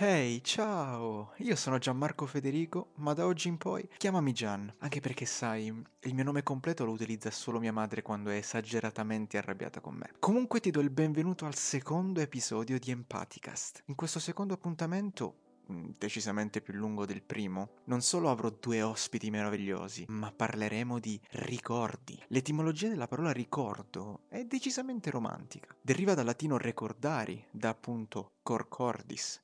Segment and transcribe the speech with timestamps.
[0.00, 1.32] Ehi, ciao!
[1.38, 6.14] Io sono Gianmarco Federico, ma da oggi in poi chiamami Gian, anche perché sai, il
[6.14, 10.12] mio nome completo lo utilizza solo mia madre quando è esageratamente arrabbiata con me.
[10.20, 13.82] Comunque ti do il benvenuto al secondo episodio di Empaticast.
[13.86, 19.30] In questo secondo appuntamento mm, decisamente più lungo del primo, non solo avrò due ospiti
[19.30, 22.22] meravigliosi, ma parleremo di ricordi.
[22.28, 25.74] L'etimologia della parola ricordo è decisamente romantica.
[25.82, 29.42] Deriva dal latino recordari, da appunto cor cordis,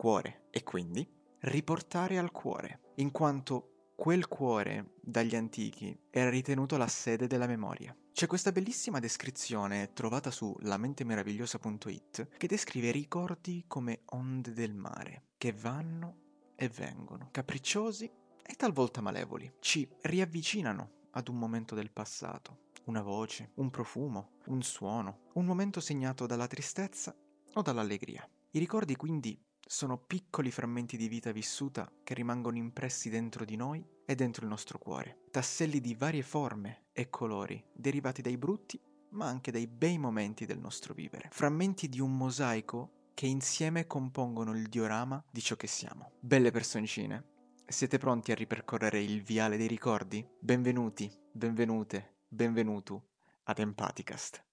[0.00, 1.06] cuore e quindi
[1.40, 7.94] riportare al cuore, in quanto quel cuore dagli antichi era ritenuto la sede della memoria.
[8.10, 15.24] C'è questa bellissima descrizione trovata su lamentemeravigliosa.it che descrive i ricordi come onde del mare,
[15.36, 18.10] che vanno e vengono, capricciosi
[18.42, 19.52] e talvolta malevoli.
[19.60, 25.78] Ci riavvicinano ad un momento del passato, una voce, un profumo, un suono, un momento
[25.78, 27.14] segnato dalla tristezza
[27.52, 28.26] o dall'allegria.
[28.52, 33.84] I ricordi quindi sono piccoli frammenti di vita vissuta che rimangono impressi dentro di noi
[34.04, 35.24] e dentro il nostro cuore.
[35.30, 40.58] Tasselli di varie forme e colori, derivati dai brutti ma anche dai bei momenti del
[40.58, 41.28] nostro vivere.
[41.32, 46.12] Frammenti di un mosaico che insieme compongono il diorama di ciò che siamo.
[46.20, 47.24] Belle personcine,
[47.66, 50.26] siete pronti a ripercorrere il viale dei ricordi?
[50.38, 53.08] Benvenuti, benvenute, benvenuto
[53.44, 54.49] ad Empaticast.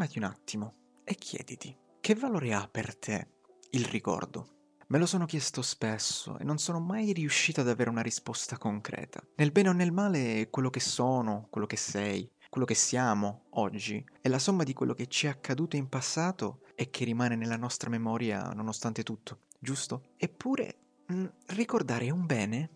[0.00, 3.28] Soffermati un attimo e chiediti, che valore ha per te
[3.70, 4.78] il ricordo?
[4.88, 9.22] Me lo sono chiesto spesso e non sono mai riuscito ad avere una risposta concreta.
[9.36, 14.02] Nel bene o nel male, quello che sono, quello che sei, quello che siamo oggi
[14.20, 17.56] è la somma di quello che ci è accaduto in passato e che rimane nella
[17.56, 20.12] nostra memoria nonostante tutto, giusto?
[20.16, 22.70] Eppure, mh, mm, ricordare un bene?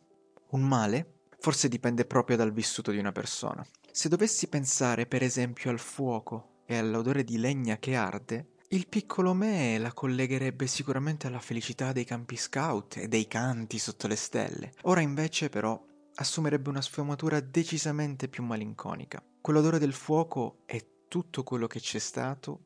[0.50, 1.20] Un male?
[1.38, 3.66] Forse dipende proprio dal vissuto di una persona.
[3.90, 9.34] Se dovessi pensare per esempio al fuoco e all'odore di legna che arde, il piccolo
[9.34, 14.72] me la collegherebbe sicuramente alla felicità dei campi scout e dei canti sotto le stelle.
[14.82, 15.80] Ora invece però
[16.16, 19.22] assumerebbe una sfumatura decisamente più malinconica.
[19.40, 22.62] Quell'odore del fuoco è tutto quello che c'è stato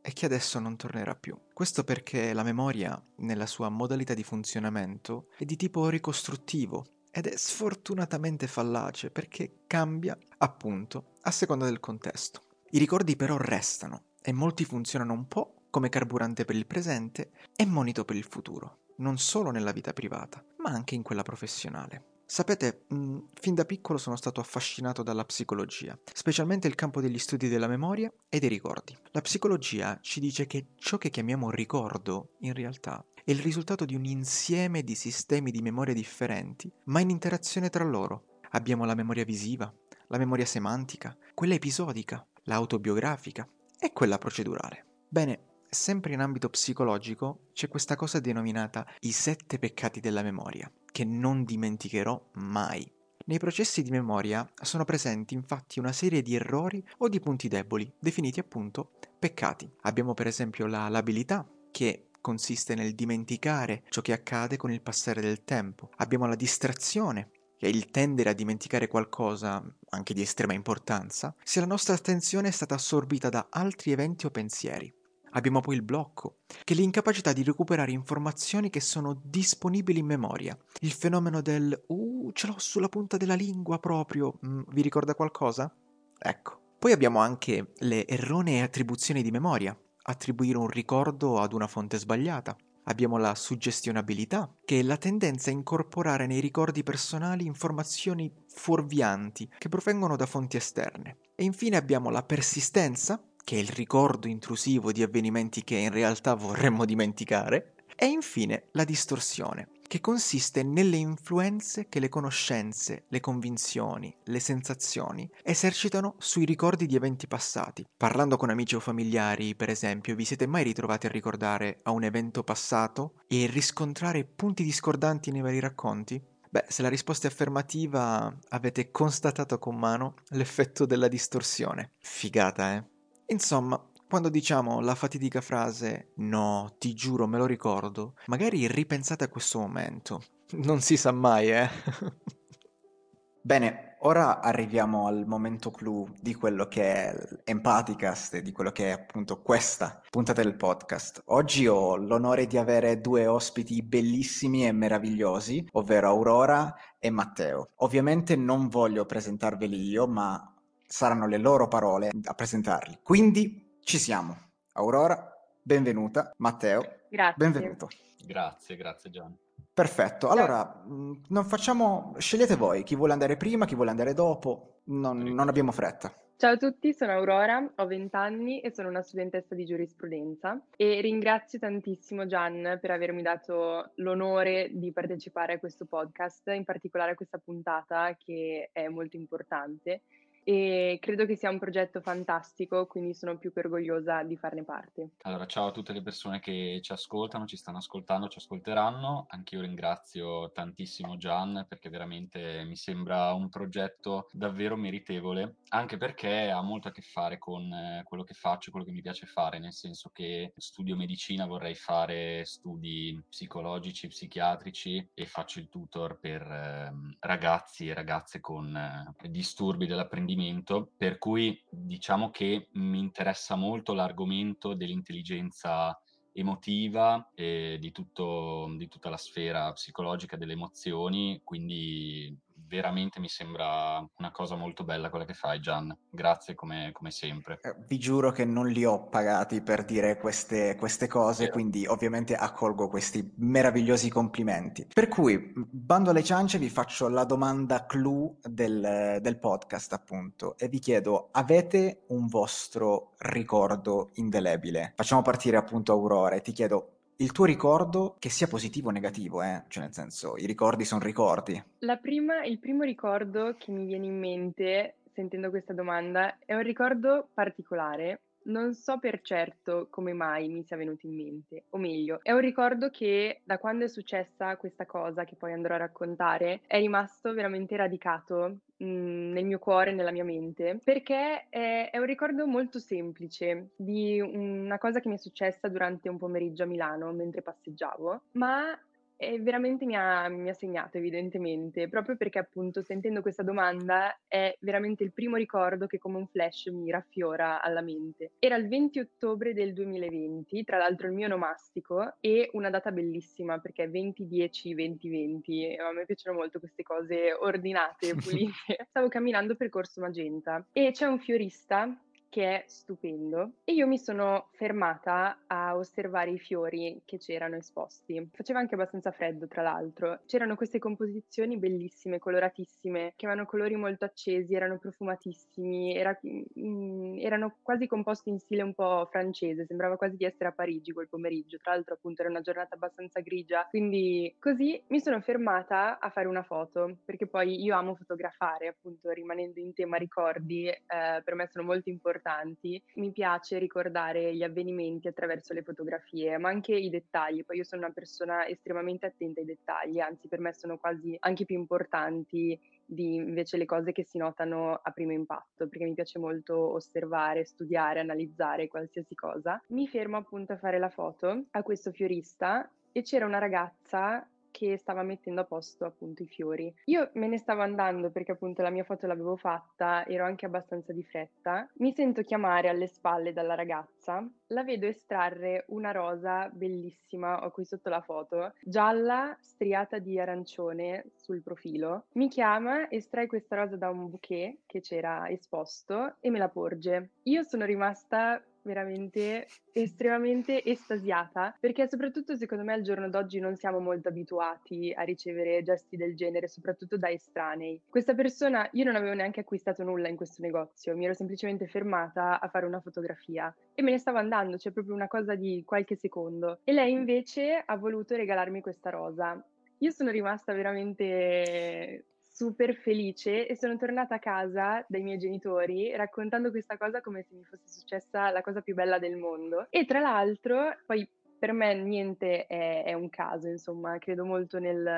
[0.00, 1.36] e che adesso non tornerà più.
[1.52, 7.36] Questo perché la memoria, nella sua modalità di funzionamento, è di tipo ricostruttivo ed è
[7.36, 12.42] sfortunatamente fallace perché cambia, appunto, a seconda del contesto.
[12.70, 17.64] I ricordi però restano e molti funzionano un po' come carburante per il presente e
[17.64, 22.16] monito per il futuro, non solo nella vita privata, ma anche in quella professionale.
[22.26, 27.18] Sapete, mh, mm, fin da piccolo sono stato affascinato dalla psicologia, specialmente il campo degli
[27.18, 28.94] studi della memoria e dei ricordi.
[29.12, 33.94] La psicologia ci dice che ciò che chiamiamo ricordo, in realtà, è il risultato di
[33.94, 38.40] un insieme di sistemi di memoria differenti, ma in interazione tra loro.
[38.50, 39.72] Abbiamo la memoria visiva,
[40.08, 43.48] la memoria semantica, quella episodica, l'autobiografica
[43.78, 44.84] e quella procedurale.
[45.08, 45.38] Bene,
[45.68, 51.44] sempre in ambito psicologico c'è questa cosa denominata i sette peccati della memoria, che non
[51.44, 52.90] dimenticherò mai.
[53.26, 57.92] Nei processi di memoria sono presenti infatti una serie di errori o di punti deboli,
[57.98, 59.70] definiti appunto peccati.
[59.82, 65.20] Abbiamo per esempio la labilità, che consiste nel dimenticare ciò che accade con il passare
[65.20, 65.90] del tempo.
[65.96, 71.58] Abbiamo la distrazione, che è il tendere a dimenticare qualcosa, anche di estrema importanza, se
[71.58, 74.94] la nostra attenzione è stata assorbita da altri eventi o pensieri.
[75.32, 80.56] Abbiamo poi il blocco, che è l'incapacità di recuperare informazioni che sono disponibili in memoria.
[80.80, 84.38] Il fenomeno del uh, ce l'ho sulla punta della lingua proprio.
[84.46, 85.70] Mm, vi ricorda qualcosa?
[86.16, 86.60] Ecco.
[86.78, 92.56] Poi abbiamo anche le erronee attribuzioni di memoria, attribuire un ricordo ad una fonte sbagliata.
[92.88, 99.68] Abbiamo la suggestionabilità, che è la tendenza a incorporare nei ricordi personali informazioni fuorvianti che
[99.68, 101.18] provengono da fonti esterne.
[101.34, 106.32] E infine abbiamo la persistenza, che è il ricordo intrusivo di avvenimenti che in realtà
[106.34, 107.74] vorremmo dimenticare.
[107.94, 115.28] E infine la distorsione, che consiste nelle influenze che le conoscenze, le convinzioni, le sensazioni
[115.42, 117.84] esercitano sui ricordi di eventi passati.
[117.96, 122.04] Parlando con amici o familiari, per esempio, vi siete mai ritrovati a ricordare a un
[122.04, 126.22] evento passato e riscontrare punti discordanti nei vari racconti?
[126.50, 131.92] Beh, se la risposta è affermativa, avete constatato con mano l'effetto della distorsione.
[131.98, 132.84] Figata, eh?
[133.26, 139.28] Insomma, quando diciamo la fatidica frase no, ti giuro, me lo ricordo, magari ripensate a
[139.28, 140.22] questo momento.
[140.52, 141.68] Non si sa mai, eh?
[143.42, 147.14] Bene, ora arriviamo al momento clou di quello che è
[147.44, 151.22] l'Empaticast, di quello che è appunto questa puntata del podcast.
[151.26, 157.72] Oggi ho l'onore di avere due ospiti bellissimi e meravigliosi, ovvero Aurora e Matteo.
[157.76, 160.54] Ovviamente non voglio presentarveli io, ma
[160.86, 163.00] saranno le loro parole a presentarli.
[163.02, 164.36] Quindi ci siamo.
[164.74, 166.30] Aurora, benvenuta.
[166.36, 167.34] Matteo, Grazie.
[167.38, 167.88] benvenuto.
[168.22, 169.34] Grazie, grazie Gian.
[169.72, 174.80] Perfetto, allora mh, non facciamo, scegliete voi chi vuole andare prima, chi vuole andare dopo,
[174.88, 176.12] non, non abbiamo fretta.
[176.36, 181.00] Ciao a tutti, sono Aurora, ho 20 anni e sono una studentessa di giurisprudenza e
[181.00, 187.14] ringrazio tantissimo Gian per avermi dato l'onore di partecipare a questo podcast, in particolare a
[187.14, 190.02] questa puntata che è molto importante
[190.48, 195.10] e credo che sia un progetto fantastico, quindi sono più che orgogliosa di farne parte.
[195.24, 199.26] Allora, ciao a tutte le persone che ci ascoltano, ci stanno ascoltando, ci ascolteranno.
[199.28, 206.62] Anch'io ringrazio tantissimo Gian perché veramente mi sembra un progetto davvero meritevole, anche perché ha
[206.62, 209.74] molto a che fare con eh, quello che faccio, quello che mi piace fare, nel
[209.74, 216.90] senso che studio medicina, vorrei fare studi psicologici, psichiatrici e faccio il tutor per eh,
[217.18, 223.92] ragazzi e ragazze con eh, disturbi dell'apprendimento approfondimento, per cui diciamo che mi interessa molto
[223.92, 226.00] l'argomento dell'intelligenza
[226.32, 232.36] emotiva e di, tutto, di tutta la sfera psicologica delle emozioni, quindi
[232.68, 235.96] veramente mi sembra una cosa molto bella quella che fai, Gian.
[236.08, 237.58] Grazie come, come sempre.
[237.62, 241.54] Eh, vi giuro che non li ho pagati per dire queste, queste cose, Vero.
[241.54, 244.86] quindi ovviamente accolgo questi meravigliosi complimenti.
[244.92, 250.68] Per cui, bando alle ciance, vi faccio la domanda clou del, del podcast, appunto, e
[250.68, 254.92] vi chiedo, avete un vostro ricordo indelebile?
[254.94, 259.42] Facciamo partire appunto Aurora e ti chiedo, il tuo ricordo, che sia positivo o negativo,
[259.42, 259.64] eh?
[259.68, 261.60] Cioè nel senso, i ricordi sono ricordi.
[261.80, 266.62] La prima, il primo ricordo che mi viene in mente sentendo questa domanda è un
[266.62, 268.20] ricordo particolare.
[268.48, 272.40] Non so per certo come mai mi sia venuto in mente, o meglio, è un
[272.40, 277.34] ricordo che da quando è successa questa cosa che poi andrò a raccontare è rimasto
[277.34, 282.78] veramente radicato mh, nel mio cuore, nella mia mente, perché è, è un ricordo molto
[282.78, 288.22] semplice di una cosa che mi è successa durante un pomeriggio a Milano mentre passeggiavo,
[288.32, 288.78] ma
[289.20, 294.56] e veramente mi ha, mi ha segnato evidentemente, proprio perché appunto sentendo questa domanda è
[294.60, 298.32] veramente il primo ricordo che come un flash mi raffiora alla mente.
[298.38, 303.58] Era il 20 ottobre del 2020, tra l'altro il mio nomastico, e una data bellissima
[303.58, 308.86] perché 20-10-20-20, a me piacciono molto queste cose ordinate, pulite.
[308.88, 311.92] Stavo camminando per Corso Magenta e c'è un fiorista
[312.28, 313.52] che è stupendo.
[313.64, 318.28] E io mi sono fermata a osservare i fiori che c'erano esposti.
[318.32, 320.20] Faceva anche abbastanza freddo, tra l'altro.
[320.26, 326.18] C'erano queste composizioni bellissime, coloratissime, che avevano colori molto accesi, erano profumatissimi, era,
[326.58, 330.92] mm, erano quasi composti in stile un po' francese, sembrava quasi di essere a Parigi
[330.92, 331.56] quel pomeriggio.
[331.58, 333.66] Tra l'altro, appunto, era una giornata abbastanza grigia.
[333.68, 339.10] Quindi così mi sono fermata a fare una foto, perché poi io amo fotografare, appunto,
[339.10, 342.82] rimanendo in tema ricordi, eh, per me sono molto importanti importanti.
[342.94, 347.44] Mi piace ricordare gli avvenimenti attraverso le fotografie, ma anche i dettagli.
[347.44, 351.44] Poi io sono una persona estremamente attenta ai dettagli, anzi per me sono quasi anche
[351.44, 356.18] più importanti di invece le cose che si notano a primo impatto, perché mi piace
[356.18, 359.62] molto osservare, studiare, analizzare qualsiasi cosa.
[359.68, 364.26] Mi fermo appunto a fare la foto a questo fiorista e c'era una ragazza
[364.58, 366.74] che stava mettendo a posto appunto i fiori.
[366.86, 370.92] Io me ne stavo andando perché appunto la mia foto l'avevo fatta, ero anche abbastanza
[370.92, 371.68] di fretta.
[371.74, 377.64] Mi sento chiamare alle spalle dalla ragazza, la vedo estrarre una rosa bellissima, ho qui
[377.64, 382.06] sotto la foto, gialla striata di arancione sul profilo.
[382.14, 387.10] Mi chiama, estrae questa rosa da un bouquet che c'era esposto e me la porge.
[387.24, 393.78] Io sono rimasta veramente estremamente estasiata perché soprattutto secondo me al giorno d'oggi non siamo
[393.78, 397.80] molto abituati a ricevere gesti del genere, soprattutto da estranei.
[397.88, 402.40] Questa persona, io non avevo neanche acquistato nulla in questo negozio, mi ero semplicemente fermata
[402.40, 405.96] a fare una fotografia e me ne stavo andando, cioè proprio una cosa di qualche
[405.96, 406.60] secondo.
[406.64, 409.42] E lei invece ha voluto regalarmi questa rosa.
[409.78, 412.04] Io sono rimasta veramente
[412.38, 417.34] super felice e sono tornata a casa dai miei genitori raccontando questa cosa come se
[417.34, 419.66] mi fosse successa la cosa più bella del mondo.
[419.70, 421.04] E tra l'altro, poi
[421.36, 424.88] per me niente è, è un caso, insomma, credo molto nel,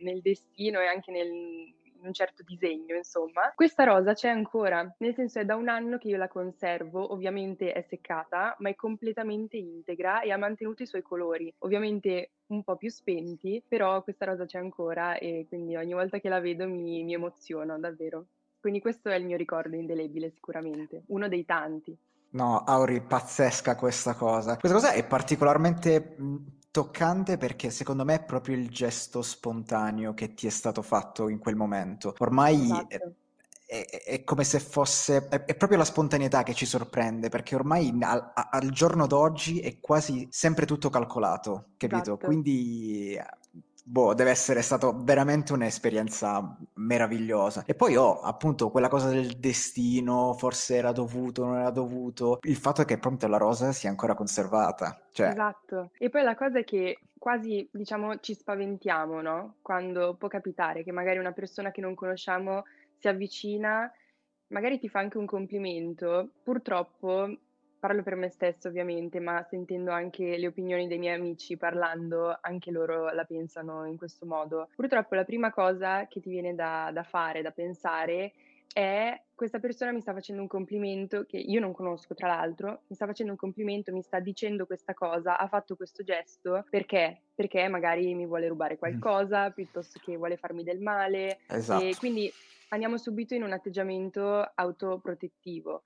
[0.00, 1.72] nel destino e anche nel,
[2.06, 3.52] un certo disegno, insomma.
[3.54, 7.72] Questa rosa c'è ancora, nel senso è da un anno che io la conservo, ovviamente
[7.72, 12.76] è seccata, ma è completamente integra e ha mantenuto i suoi colori, ovviamente un po'
[12.76, 17.02] più spenti, però questa rosa c'è ancora e quindi ogni volta che la vedo mi,
[17.02, 18.26] mi emoziono davvero.
[18.60, 21.96] Quindi questo è il mio ricordo indelebile sicuramente, uno dei tanti.
[22.30, 24.56] No, Auri, pazzesca questa cosa.
[24.56, 26.16] Questa cosa è particolarmente
[26.74, 31.38] toccante perché secondo me è proprio il gesto spontaneo che ti è stato fatto in
[31.38, 32.14] quel momento.
[32.18, 33.14] Ormai Esatto.
[33.66, 37.54] è, è- è come se fosse, è, è proprio la spontaneità che ci sorprende, perché
[37.54, 42.18] ormai al, al giorno d'oggi è quasi sempre tutto calcolato, capito?
[42.18, 42.18] Esatto.
[42.18, 43.16] Quindi,
[43.84, 47.64] boh, deve essere stata veramente un'esperienza meravigliosa.
[47.66, 52.38] E poi ho appunto quella cosa del destino, forse era dovuto, non era dovuto.
[52.42, 55.06] Il fatto è che proprio la rosa sia ancora conservata.
[55.12, 55.90] Cioè, Esatto.
[55.98, 59.56] E poi la cosa è che quasi, diciamo, ci spaventiamo, no?
[59.60, 62.64] Quando può capitare che magari una persona che non conosciamo
[62.98, 63.90] si avvicina,
[64.48, 66.30] magari ti fa anche un complimento.
[66.42, 67.28] Purtroppo,
[67.84, 72.70] parlo per me stessa ovviamente, ma sentendo anche le opinioni dei miei amici, parlando, anche
[72.70, 74.70] loro la pensano in questo modo.
[74.74, 78.32] Purtroppo la prima cosa che ti viene da, da fare, da pensare,
[78.72, 82.96] è questa persona mi sta facendo un complimento che io non conosco, tra l'altro, mi
[82.96, 87.20] sta facendo un complimento, mi sta dicendo questa cosa, ha fatto questo gesto perché?
[87.34, 91.98] Perché magari mi vuole rubare mm, qualcosa piuttosto che vuole farmi del male e esatto.
[91.98, 92.32] quindi
[92.68, 95.82] andiamo subito in un atteggiamento autoprotettivo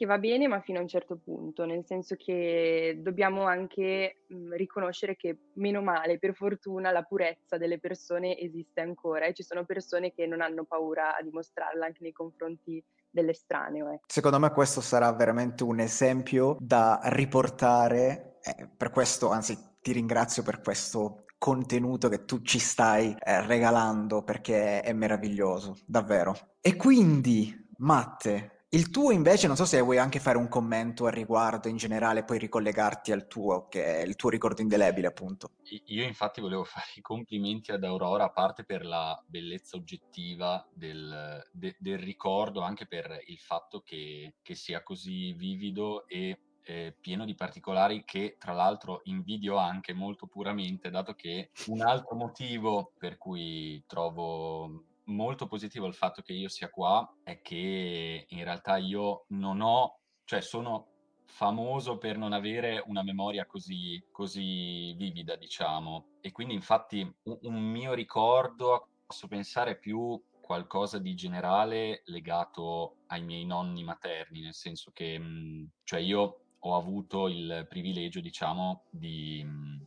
[0.00, 4.54] che va bene, ma fino a un certo punto, nel senso che dobbiamo anche mh,
[4.54, 9.66] riconoscere che, meno male, per fortuna, la purezza delle persone esiste ancora e ci sono
[9.66, 13.90] persone che non hanno paura a dimostrarla anche nei confronti dell'estraneo.
[13.92, 14.00] Eh.
[14.06, 20.42] Secondo me questo sarà veramente un esempio da riportare, eh, per questo, anzi ti ringrazio
[20.42, 26.34] per questo contenuto che tu ci stai eh, regalando perché è meraviglioso, davvero.
[26.62, 31.12] E quindi, Matte, il tuo invece, non so se vuoi anche fare un commento al
[31.12, 35.50] riguardo in generale, poi ricollegarti al tuo, che è il tuo ricordo indelebile, appunto.
[35.86, 41.42] Io infatti volevo fare i complimenti ad Aurora, a parte per la bellezza oggettiva del,
[41.50, 47.24] de, del ricordo, anche per il fatto che, che sia così vivido e eh, pieno
[47.24, 53.18] di particolari che tra l'altro invidio anche molto puramente, dato che un altro motivo per
[53.18, 59.24] cui trovo molto positivo il fatto che io sia qua è che in realtà io
[59.28, 60.86] non ho, cioè sono
[61.26, 66.18] famoso per non avere una memoria così, così vivida, diciamo.
[66.20, 73.22] E quindi infatti un, un mio ricordo, posso pensare più qualcosa di generale legato ai
[73.22, 79.46] miei nonni materni, nel senso che, mh, cioè io ho avuto il privilegio, diciamo, di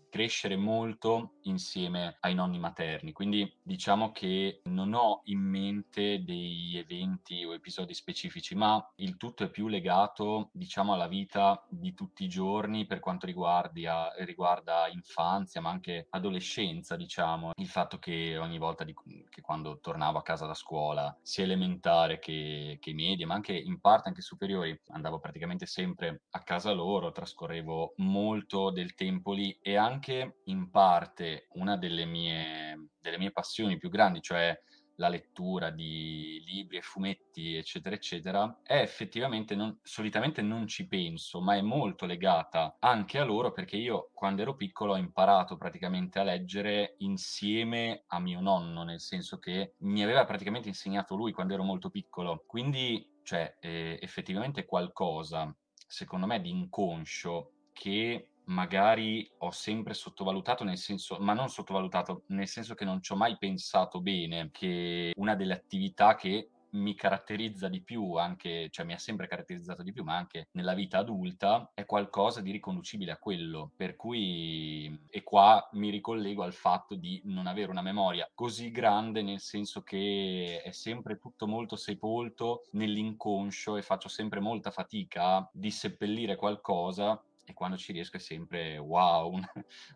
[0.10, 3.12] crescere molto insieme ai nonni materni.
[3.12, 9.44] Quindi diciamo che non ho in mente dei eventi o episodi specifici, ma il tutto
[9.44, 15.62] è più legato, diciamo, alla vita di tutti i giorni per quanto riguarda, riguarda infanzia,
[15.62, 17.52] ma anche adolescenza, diciamo.
[17.56, 18.94] Il fatto che ogni volta di,
[19.30, 23.80] che quando tornavo a casa da scuola, sia elementare che, che media, ma anche in
[23.80, 29.58] parte anche superiori, andavo praticamente sempre a casa casa loro, trascorrevo molto del tempo lì
[29.62, 34.58] e anche in parte una delle mie, delle mie passioni più grandi, cioè
[34.98, 41.42] la lettura di libri e fumetti, eccetera, eccetera, è effettivamente non, solitamente non ci penso,
[41.42, 46.20] ma è molto legata anche a loro perché io quando ero piccolo ho imparato praticamente
[46.20, 51.56] a leggere insieme a mio nonno, nel senso che mi aveva praticamente insegnato lui quando
[51.56, 52.44] ero molto piccolo.
[52.48, 55.54] Quindi, cioè, eh, effettivamente qualcosa
[55.94, 62.48] secondo me, di inconscio che magari ho sempre sottovalutato, nel senso, ma non sottovalutato, nel
[62.48, 67.68] senso che non ci ho mai pensato bene, che una delle attività che mi caratterizza
[67.68, 71.72] di più, anche, cioè mi ha sempre caratterizzato di più, ma anche nella vita adulta,
[71.74, 73.72] è qualcosa di riconducibile a quello.
[73.76, 79.22] Per cui, e qua mi ricollego al fatto di non avere una memoria così grande,
[79.22, 85.72] nel senso che è sempre tutto molto sepolto nell'inconscio e faccio sempre molta fatica di
[85.72, 89.44] seppellire qualcosa e quando ci riesco è sempre wow, un,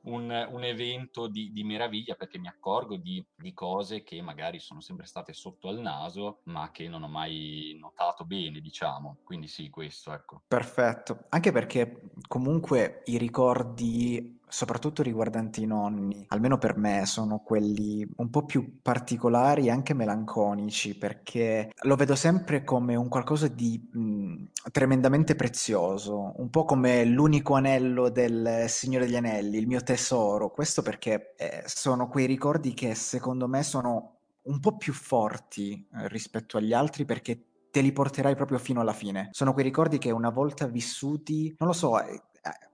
[0.04, 4.82] un, un evento di, di, meraviglia perché mi accorgo di, di, cose che magari sono
[4.82, 9.18] sempre state sotto al naso ma che non ho mai notato bene, diciamo.
[9.24, 10.44] Quindi sì, questo, ecco.
[10.48, 18.08] Perfetto, anche perché comunque i ricordi soprattutto riguardanti i nonni, almeno per me, sono quelli
[18.18, 23.89] un po' più particolari e anche melanconici, perché lo vedo sempre come un qualcosa di
[23.92, 30.51] mh, tremendamente prezioso, un po' come l'unico anello del Signore degli Anelli, il mio tesoro.
[30.51, 36.08] Questo perché eh, sono quei ricordi che secondo me sono un po' più forti eh,
[36.08, 37.44] rispetto agli altri perché
[37.77, 39.30] te li porterai proprio fino alla fine.
[39.32, 42.24] Sono quei ricordi che una volta vissuti, non lo so, eh,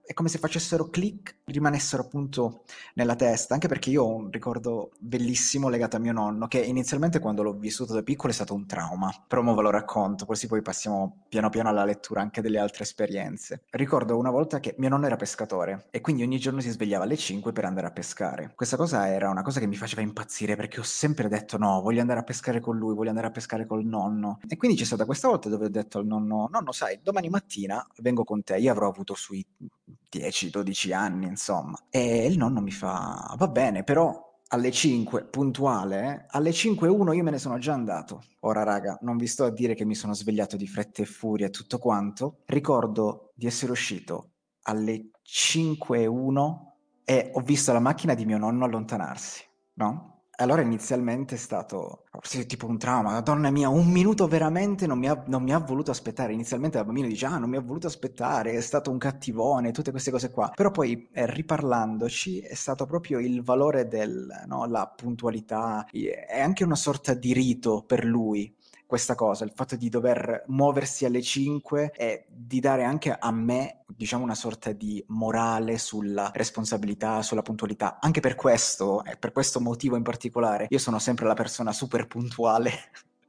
[0.05, 2.63] è come se facessero click, rimanessero appunto
[2.95, 7.19] nella testa, anche perché io ho un ricordo bellissimo legato a mio nonno, che inizialmente
[7.19, 10.47] quando l'ho vissuto da piccolo è stato un trauma, però mo ve lo racconto, così
[10.47, 13.63] poi passiamo piano piano alla lettura anche delle altre esperienze.
[13.71, 17.17] Ricordo una volta che mio nonno era pescatore e quindi ogni giorno si svegliava alle
[17.17, 18.51] 5 per andare a pescare.
[18.55, 22.01] Questa cosa era una cosa che mi faceva impazzire perché ho sempre detto no, voglio
[22.01, 24.39] andare a pescare con lui, voglio andare a pescare col nonno.
[24.47, 27.85] E quindi c'è stata questa volta dove ho detto al nonno, nonno sai, domani mattina
[27.99, 29.45] vengo con te, io avrò avuto sui
[30.11, 31.77] 10-12 anni, insomma.
[31.89, 36.25] E il nonno mi fa, va bene, però alle 5, puntuale, eh?
[36.29, 38.23] alle 5.1 io me ne sono già andato.
[38.41, 41.47] Ora, raga, non vi sto a dire che mi sono svegliato di fretta e furia
[41.47, 42.41] e tutto quanto.
[42.45, 44.33] Ricordo di essere uscito
[44.63, 46.55] alle 5.1
[47.03, 50.12] e ho visto la macchina di mio nonno allontanarsi, no?
[50.37, 52.05] Allora inizialmente è stato
[52.47, 55.91] tipo un trauma, madonna mia, un minuto veramente non mi, ha, non mi ha voluto
[55.91, 56.33] aspettare.
[56.33, 59.91] Inizialmente la bambina dice, ah, non mi ha voluto aspettare, è stato un cattivone, tutte
[59.91, 60.51] queste cose qua.
[60.55, 66.75] Però poi eh, riparlandoci è stato proprio il valore della no, puntualità, è anche una
[66.75, 68.53] sorta di rito per lui
[68.93, 73.85] questa cosa, il fatto di dover muoversi alle 5 e di dare anche a me,
[73.87, 77.97] diciamo, una sorta di morale sulla responsabilità, sulla puntualità.
[77.99, 82.05] Anche per questo, e per questo motivo in particolare, io sono sempre la persona super
[82.05, 82.71] puntuale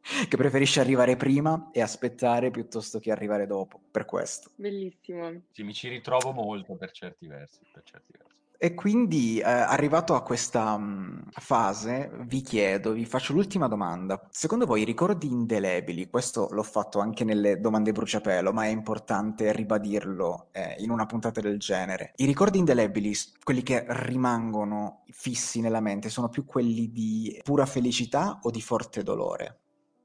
[0.29, 4.51] che preferisce arrivare prima e aspettare piuttosto che arrivare dopo, per questo.
[4.57, 5.45] Bellissimo.
[5.51, 8.24] Sì, mi ci ritrovo molto per certi versi, per certi versi.
[8.57, 14.27] E quindi, eh, arrivato a questa mh, fase, vi chiedo, vi faccio l'ultima domanda.
[14.31, 19.53] Secondo voi i ricordi indelebili, questo l'ho fatto anche nelle domande bruciapelo, ma è importante
[19.53, 22.13] ribadirlo eh, in una puntata del genere.
[22.17, 28.39] I ricordi indelebili, quelli che rimangono fissi nella mente, sono più quelli di pura felicità
[28.43, 29.59] o di forte dolore?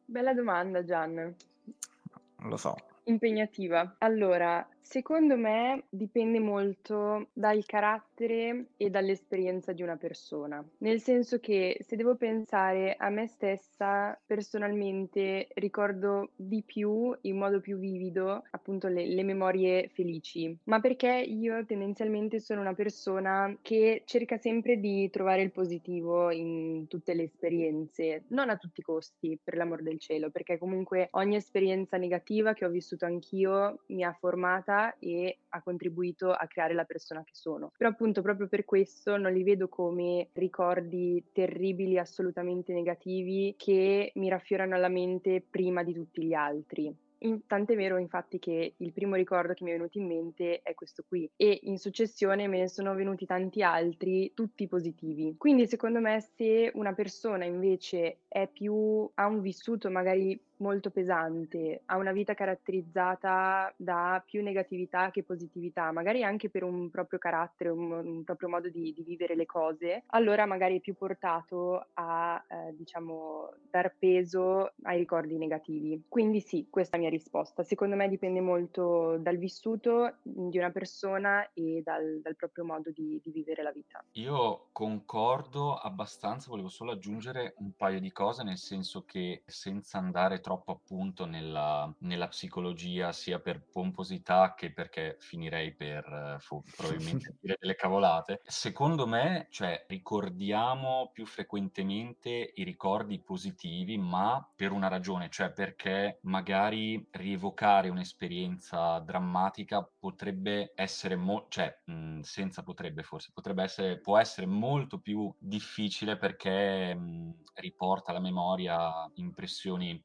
[0.05, 1.13] Bella domanda, Gian.
[1.13, 2.75] Non lo so.
[3.03, 3.95] Impegnativa.
[3.99, 11.77] Allora, Secondo me dipende molto dal carattere e dall'esperienza di una persona, nel senso che
[11.81, 18.87] se devo pensare a me stessa personalmente ricordo di più, in modo più vivido, appunto
[18.87, 25.07] le, le memorie felici, ma perché io tendenzialmente sono una persona che cerca sempre di
[25.11, 29.99] trovare il positivo in tutte le esperienze, non a tutti i costi, per l'amor del
[29.99, 34.68] cielo, perché comunque ogni esperienza negativa che ho vissuto anch'io mi ha formata
[34.99, 37.71] e ha contribuito a creare la persona che sono.
[37.77, 44.29] Però appunto proprio per questo non li vedo come ricordi terribili, assolutamente negativi, che mi
[44.29, 46.93] raffiorano alla mente prima di tutti gli altri.
[47.21, 50.73] In, tant'è vero infatti che il primo ricordo che mi è venuto in mente è
[50.73, 55.35] questo qui e in successione me ne sono venuti tanti altri, tutti positivi.
[55.37, 61.81] Quindi secondo me se una persona invece è più, ha un vissuto magari molto pesante,
[61.85, 67.69] ha una vita caratterizzata da più negatività che positività, magari anche per un proprio carattere,
[67.69, 72.43] un, un proprio modo di, di, vivere le cose, allora magari è più portato a,
[72.47, 76.03] eh, diciamo, dar peso ai ricordi negativi.
[76.07, 77.63] Quindi sì, questa è la mia risposta.
[77.63, 83.19] Secondo me dipende molto dal vissuto di una persona e dal, dal proprio modo di,
[83.23, 84.03] di vivere la vita.
[84.13, 90.39] Io concordo abbastanza, volevo solo aggiungere un paio di cose, nel senso che senza andare
[90.39, 96.63] troppo troppo appunto nella, nella psicologia, sia per pomposità che perché finirei per eh, fu,
[96.73, 98.41] probabilmente dire delle cavolate.
[98.45, 106.17] Secondo me, cioè, ricordiamo più frequentemente i ricordi positivi, ma per una ragione, cioè perché
[106.23, 114.17] magari rievocare un'esperienza drammatica potrebbe essere, mo- cioè, mh, senza potrebbe forse, potrebbe essere, può
[114.17, 120.01] essere molto più difficile perché mh, riporta alla memoria impressioni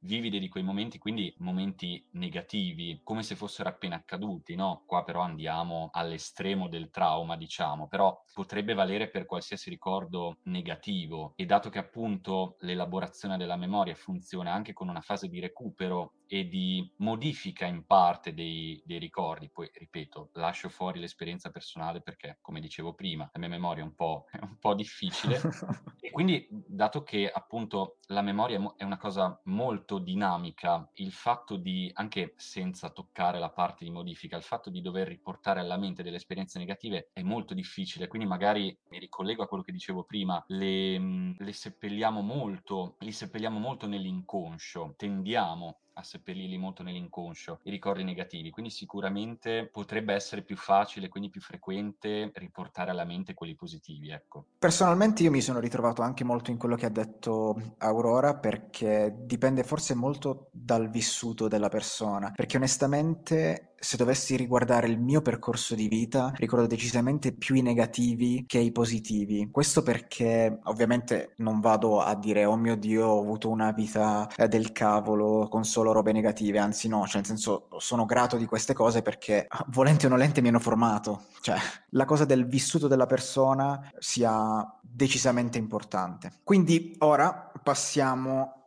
[0.00, 4.84] vivide di quei momenti, quindi momenti negativi, come se fossero appena accaduti, no?
[4.86, 11.46] Qua però andiamo all'estremo del trauma, diciamo, però potrebbe valere per qualsiasi ricordo negativo e
[11.46, 16.88] dato che appunto l'elaborazione della memoria funziona anche con una fase di recupero e di
[16.96, 19.48] modifica in parte dei, dei ricordi.
[19.50, 23.94] Poi, ripeto, lascio fuori l'esperienza personale perché, come dicevo prima, la mia memoria è un
[23.94, 25.40] po', è un po difficile.
[26.00, 31.90] e quindi, dato che appunto la memoria è una cosa molto dinamica, il fatto di,
[31.94, 36.16] anche senza toccare la parte di modifica, il fatto di dover riportare alla mente delle
[36.16, 38.06] esperienze negative è molto difficile.
[38.06, 43.58] Quindi magari mi ricollego a quello che dicevo prima, le, le seppelliamo molto, li seppelliamo
[43.58, 50.56] molto nell'inconscio, tendiamo a seppellirli molto nell'inconscio, i ricordi negativi, quindi sicuramente potrebbe essere più
[50.56, 54.44] facile, quindi più frequente riportare alla mente quelli positivi, ecco.
[54.58, 59.64] Personalmente io mi sono ritrovato anche molto in quello che ha detto Aurora perché dipende
[59.64, 65.88] forse molto dal vissuto della persona, perché onestamente se dovessi riguardare il mio percorso di
[65.88, 69.48] vita, ricordo decisamente più i negativi che i positivi.
[69.50, 74.48] Questo perché ovviamente non vado a dire oh mio Dio, ho avuto una vita eh,
[74.48, 78.74] del cavolo con solo robe negative, anzi no, cioè nel senso sono grato di queste
[78.74, 81.24] cose perché volente o nolente mi hanno formato.
[81.40, 81.56] Cioè,
[81.90, 86.32] la cosa del vissuto della persona sia decisamente importante.
[86.42, 88.57] Quindi ora passiamo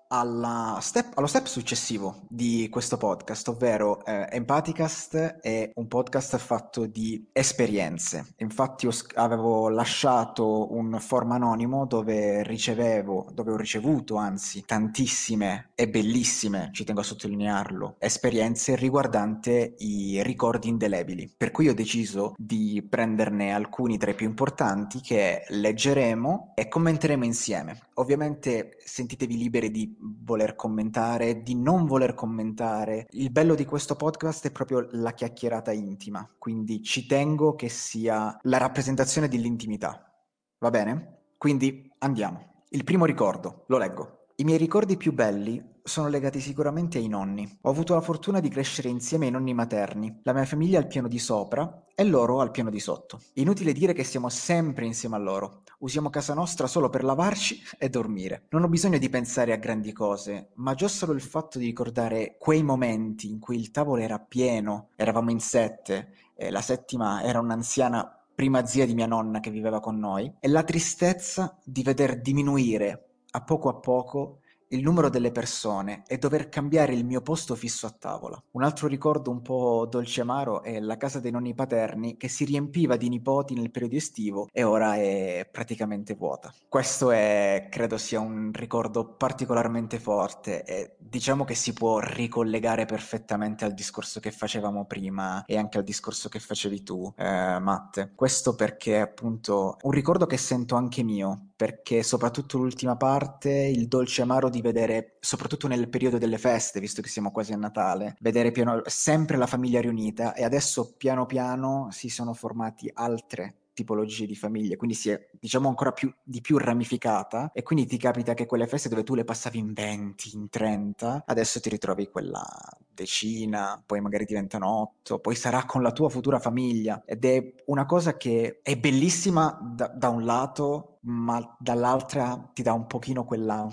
[0.82, 7.30] step, allo step successivo di questo podcast, ovvero eh, Empathicast è un podcast fatto di
[7.32, 8.34] esperienze.
[8.40, 15.88] Infatti ho, avevo lasciato un form anonimo dove ricevevo, dove ho ricevuto anzi tantissime e
[15.88, 21.34] bellissime, ci tengo a sottolinearlo, esperienze riguardanti i ricordi indelebili.
[21.38, 27.24] Per cui ho deciso di prenderne alcuni tra i più importanti che leggeremo e commenteremo
[27.24, 27.80] insieme.
[28.02, 33.06] Ovviamente sentitevi liberi di voler commentare, di non voler commentare.
[33.12, 38.36] Il bello di questo podcast è proprio la chiacchierata intima, quindi ci tengo che sia
[38.42, 40.12] la rappresentazione dell'intimità.
[40.58, 41.20] Va bene?
[41.38, 42.64] Quindi andiamo.
[42.70, 44.21] Il primo ricordo, lo leggo.
[44.42, 47.60] I miei ricordi più belli sono legati sicuramente ai nonni.
[47.62, 51.08] Ho avuto la fortuna di crescere insieme ai nonni materni, la mia famiglia al piano
[51.08, 53.22] di sopra e loro al piano di sotto.
[53.34, 55.62] Inutile dire che siamo sempre insieme a loro.
[55.82, 58.48] Usiamo casa nostra solo per lavarci e dormire.
[58.50, 62.38] Non ho bisogno di pensare a grandi cose, ma già solo il fatto di ricordare
[62.40, 67.40] quei momenti in cui il tavolo era pieno, eravamo in sette, e la settima era
[67.40, 72.20] un'anziana prima zia di mia nonna che viveva con noi, e la tristezza di veder
[72.20, 74.42] diminuire a poco a poco
[74.72, 78.42] il numero delle persone e dover cambiare il mio posto fisso a tavola.
[78.52, 82.46] Un altro ricordo un po' dolce amaro è la casa dei nonni paterni che si
[82.46, 86.54] riempiva di nipoti nel periodo estivo e ora è praticamente vuota.
[86.68, 93.66] Questo è, credo sia un ricordo particolarmente forte e diciamo che si può ricollegare perfettamente
[93.66, 98.14] al discorso che facevamo prima e anche al discorso che facevi tu, eh, Matte.
[98.16, 104.24] Questo perché appunto un ricordo che sento anche mio, perché soprattutto l'ultima parte, il dolce
[104.24, 108.50] amaro di vedere, soprattutto nel periodo delle feste, visto che siamo quasi a Natale, vedere
[108.50, 114.36] piano, sempre la famiglia riunita e adesso piano piano si sono formati altre tipologie di
[114.36, 118.46] famiglie, quindi si è diciamo ancora più, di più ramificata e quindi ti capita che
[118.46, 122.46] quelle feste dove tu le passavi in 20, in 30, adesso ti ritrovi quella
[122.94, 127.02] decina, poi magari diventano 8, poi sarà con la tua futura famiglia.
[127.06, 132.74] Ed è una cosa che è bellissima da, da un lato, ma dall'altra ti dà
[132.74, 133.68] un pochino quella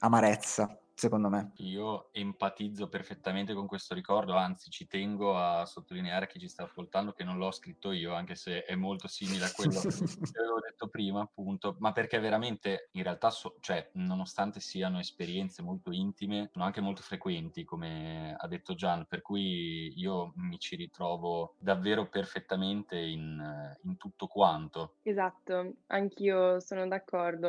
[0.00, 1.52] amarezza secondo me.
[1.56, 6.62] Io empatizzo perfettamente con questo ricordo, anzi ci tengo a sottolineare a chi ci sta
[6.62, 10.60] ascoltando che non l'ho scritto io, anche se è molto simile a quello che avevo
[10.60, 16.50] detto prima, appunto, ma perché veramente in realtà, so, cioè, nonostante siano esperienze molto intime,
[16.52, 22.08] sono anche molto frequenti, come ha detto Gian, per cui io mi ci ritrovo davvero
[22.08, 24.94] perfettamente in, in tutto quanto.
[25.02, 27.48] Esatto, anch'io sono d'accordo,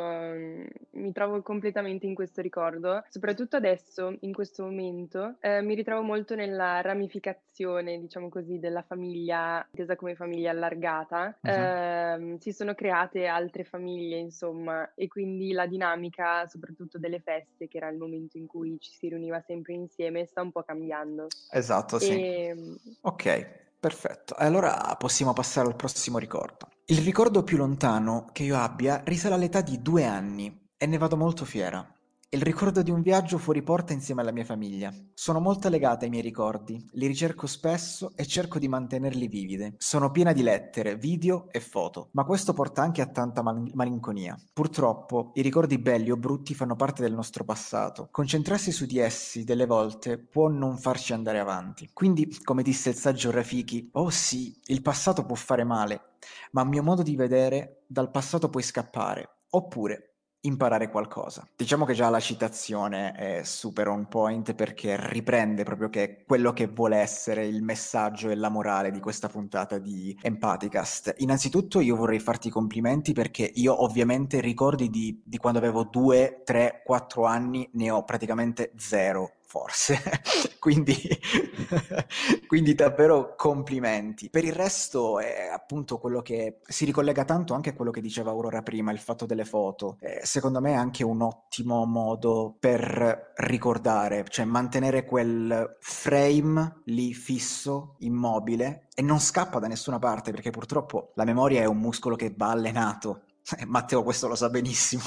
[0.91, 6.01] mi trovo completamente in questo ricordo, soprattutto soprattutto adesso, in questo momento, eh, mi ritrovo
[6.01, 11.37] molto nella ramificazione, diciamo così, della famiglia, intesa come famiglia allargata.
[11.41, 11.51] Uh-huh.
[11.51, 17.77] Eh, si sono create altre famiglie, insomma, e quindi la dinamica, soprattutto delle feste, che
[17.77, 21.27] era il momento in cui ci si riuniva sempre insieme, sta un po' cambiando.
[21.51, 22.11] Esatto, sì.
[22.11, 22.45] E...
[22.47, 23.61] Ehm, ok.
[23.83, 26.69] Perfetto, allora possiamo passare al prossimo ricordo.
[26.85, 31.17] Il ricordo più lontano che io abbia risale all'età di due anni e ne vado
[31.17, 31.85] molto fiera
[32.33, 34.91] il ricordo di un viaggio fuori porta insieme alla mia famiglia.
[35.13, 39.75] Sono molto legata ai miei ricordi, li ricerco spesso e cerco di mantenerli vividi.
[39.77, 44.35] Sono piena di lettere, video e foto, ma questo porta anche a tanta mal- malinconia.
[44.51, 48.07] Purtroppo i ricordi belli o brutti fanno parte del nostro passato.
[48.09, 51.91] Concentrarsi su di essi delle volte può non farci andare avanti.
[51.93, 56.13] Quindi, come disse il saggio Rafiki, oh sì, il passato può fare male,
[56.53, 59.29] ma a mio modo di vedere dal passato puoi scappare.
[59.51, 60.12] Oppure
[60.45, 61.47] imparare qualcosa.
[61.55, 66.67] Diciamo che già la citazione è super on point perché riprende proprio che quello che
[66.67, 71.15] vuole essere il messaggio e la morale di questa puntata di Empathicast.
[71.17, 76.41] Innanzitutto io vorrei farti i complimenti perché io ovviamente ricordi di, di quando avevo 2,
[76.43, 80.01] 3, 4 anni ne ho praticamente zero forse.
[80.57, 80.95] quindi,
[82.47, 84.31] quindi davvero complimenti.
[84.31, 88.31] Per il resto è appunto quello che si ricollega tanto anche a quello che diceva
[88.31, 89.97] Aurora prima, il fatto delle foto.
[89.99, 97.13] Eh, secondo me è anche un ottimo modo per ricordare, cioè mantenere quel frame lì
[97.13, 102.15] fisso, immobile e non scappa da nessuna parte perché purtroppo la memoria è un muscolo
[102.15, 103.25] che va allenato.
[103.67, 105.03] Matteo questo lo sa benissimo.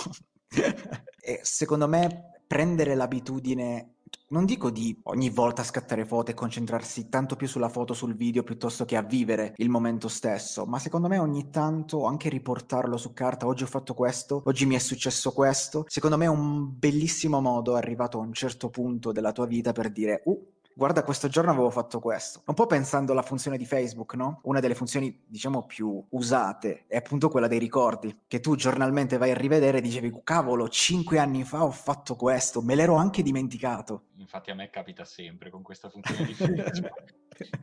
[1.20, 3.95] e secondo me prendere l'abitudine
[4.28, 8.42] non dico di ogni volta scattare foto e concentrarsi tanto più sulla foto, sul video,
[8.42, 13.12] piuttosto che a vivere il momento stesso, ma secondo me ogni tanto anche riportarlo su
[13.12, 17.40] carta, oggi ho fatto questo, oggi mi è successo questo, secondo me è un bellissimo
[17.40, 21.50] modo arrivato a un certo punto della tua vita per dire, uh, guarda questo giorno
[21.50, 22.42] avevo fatto questo.
[22.44, 24.40] Un po' pensando alla funzione di Facebook, no?
[24.42, 29.30] Una delle funzioni, diciamo, più usate è appunto quella dei ricordi, che tu giornalmente vai
[29.30, 34.08] a rivedere e dicevi, cavolo, cinque anni fa ho fatto questo, me l'ero anche dimenticato.
[34.18, 37.14] Infatti a me capita sempre con questa funzione di Facebook.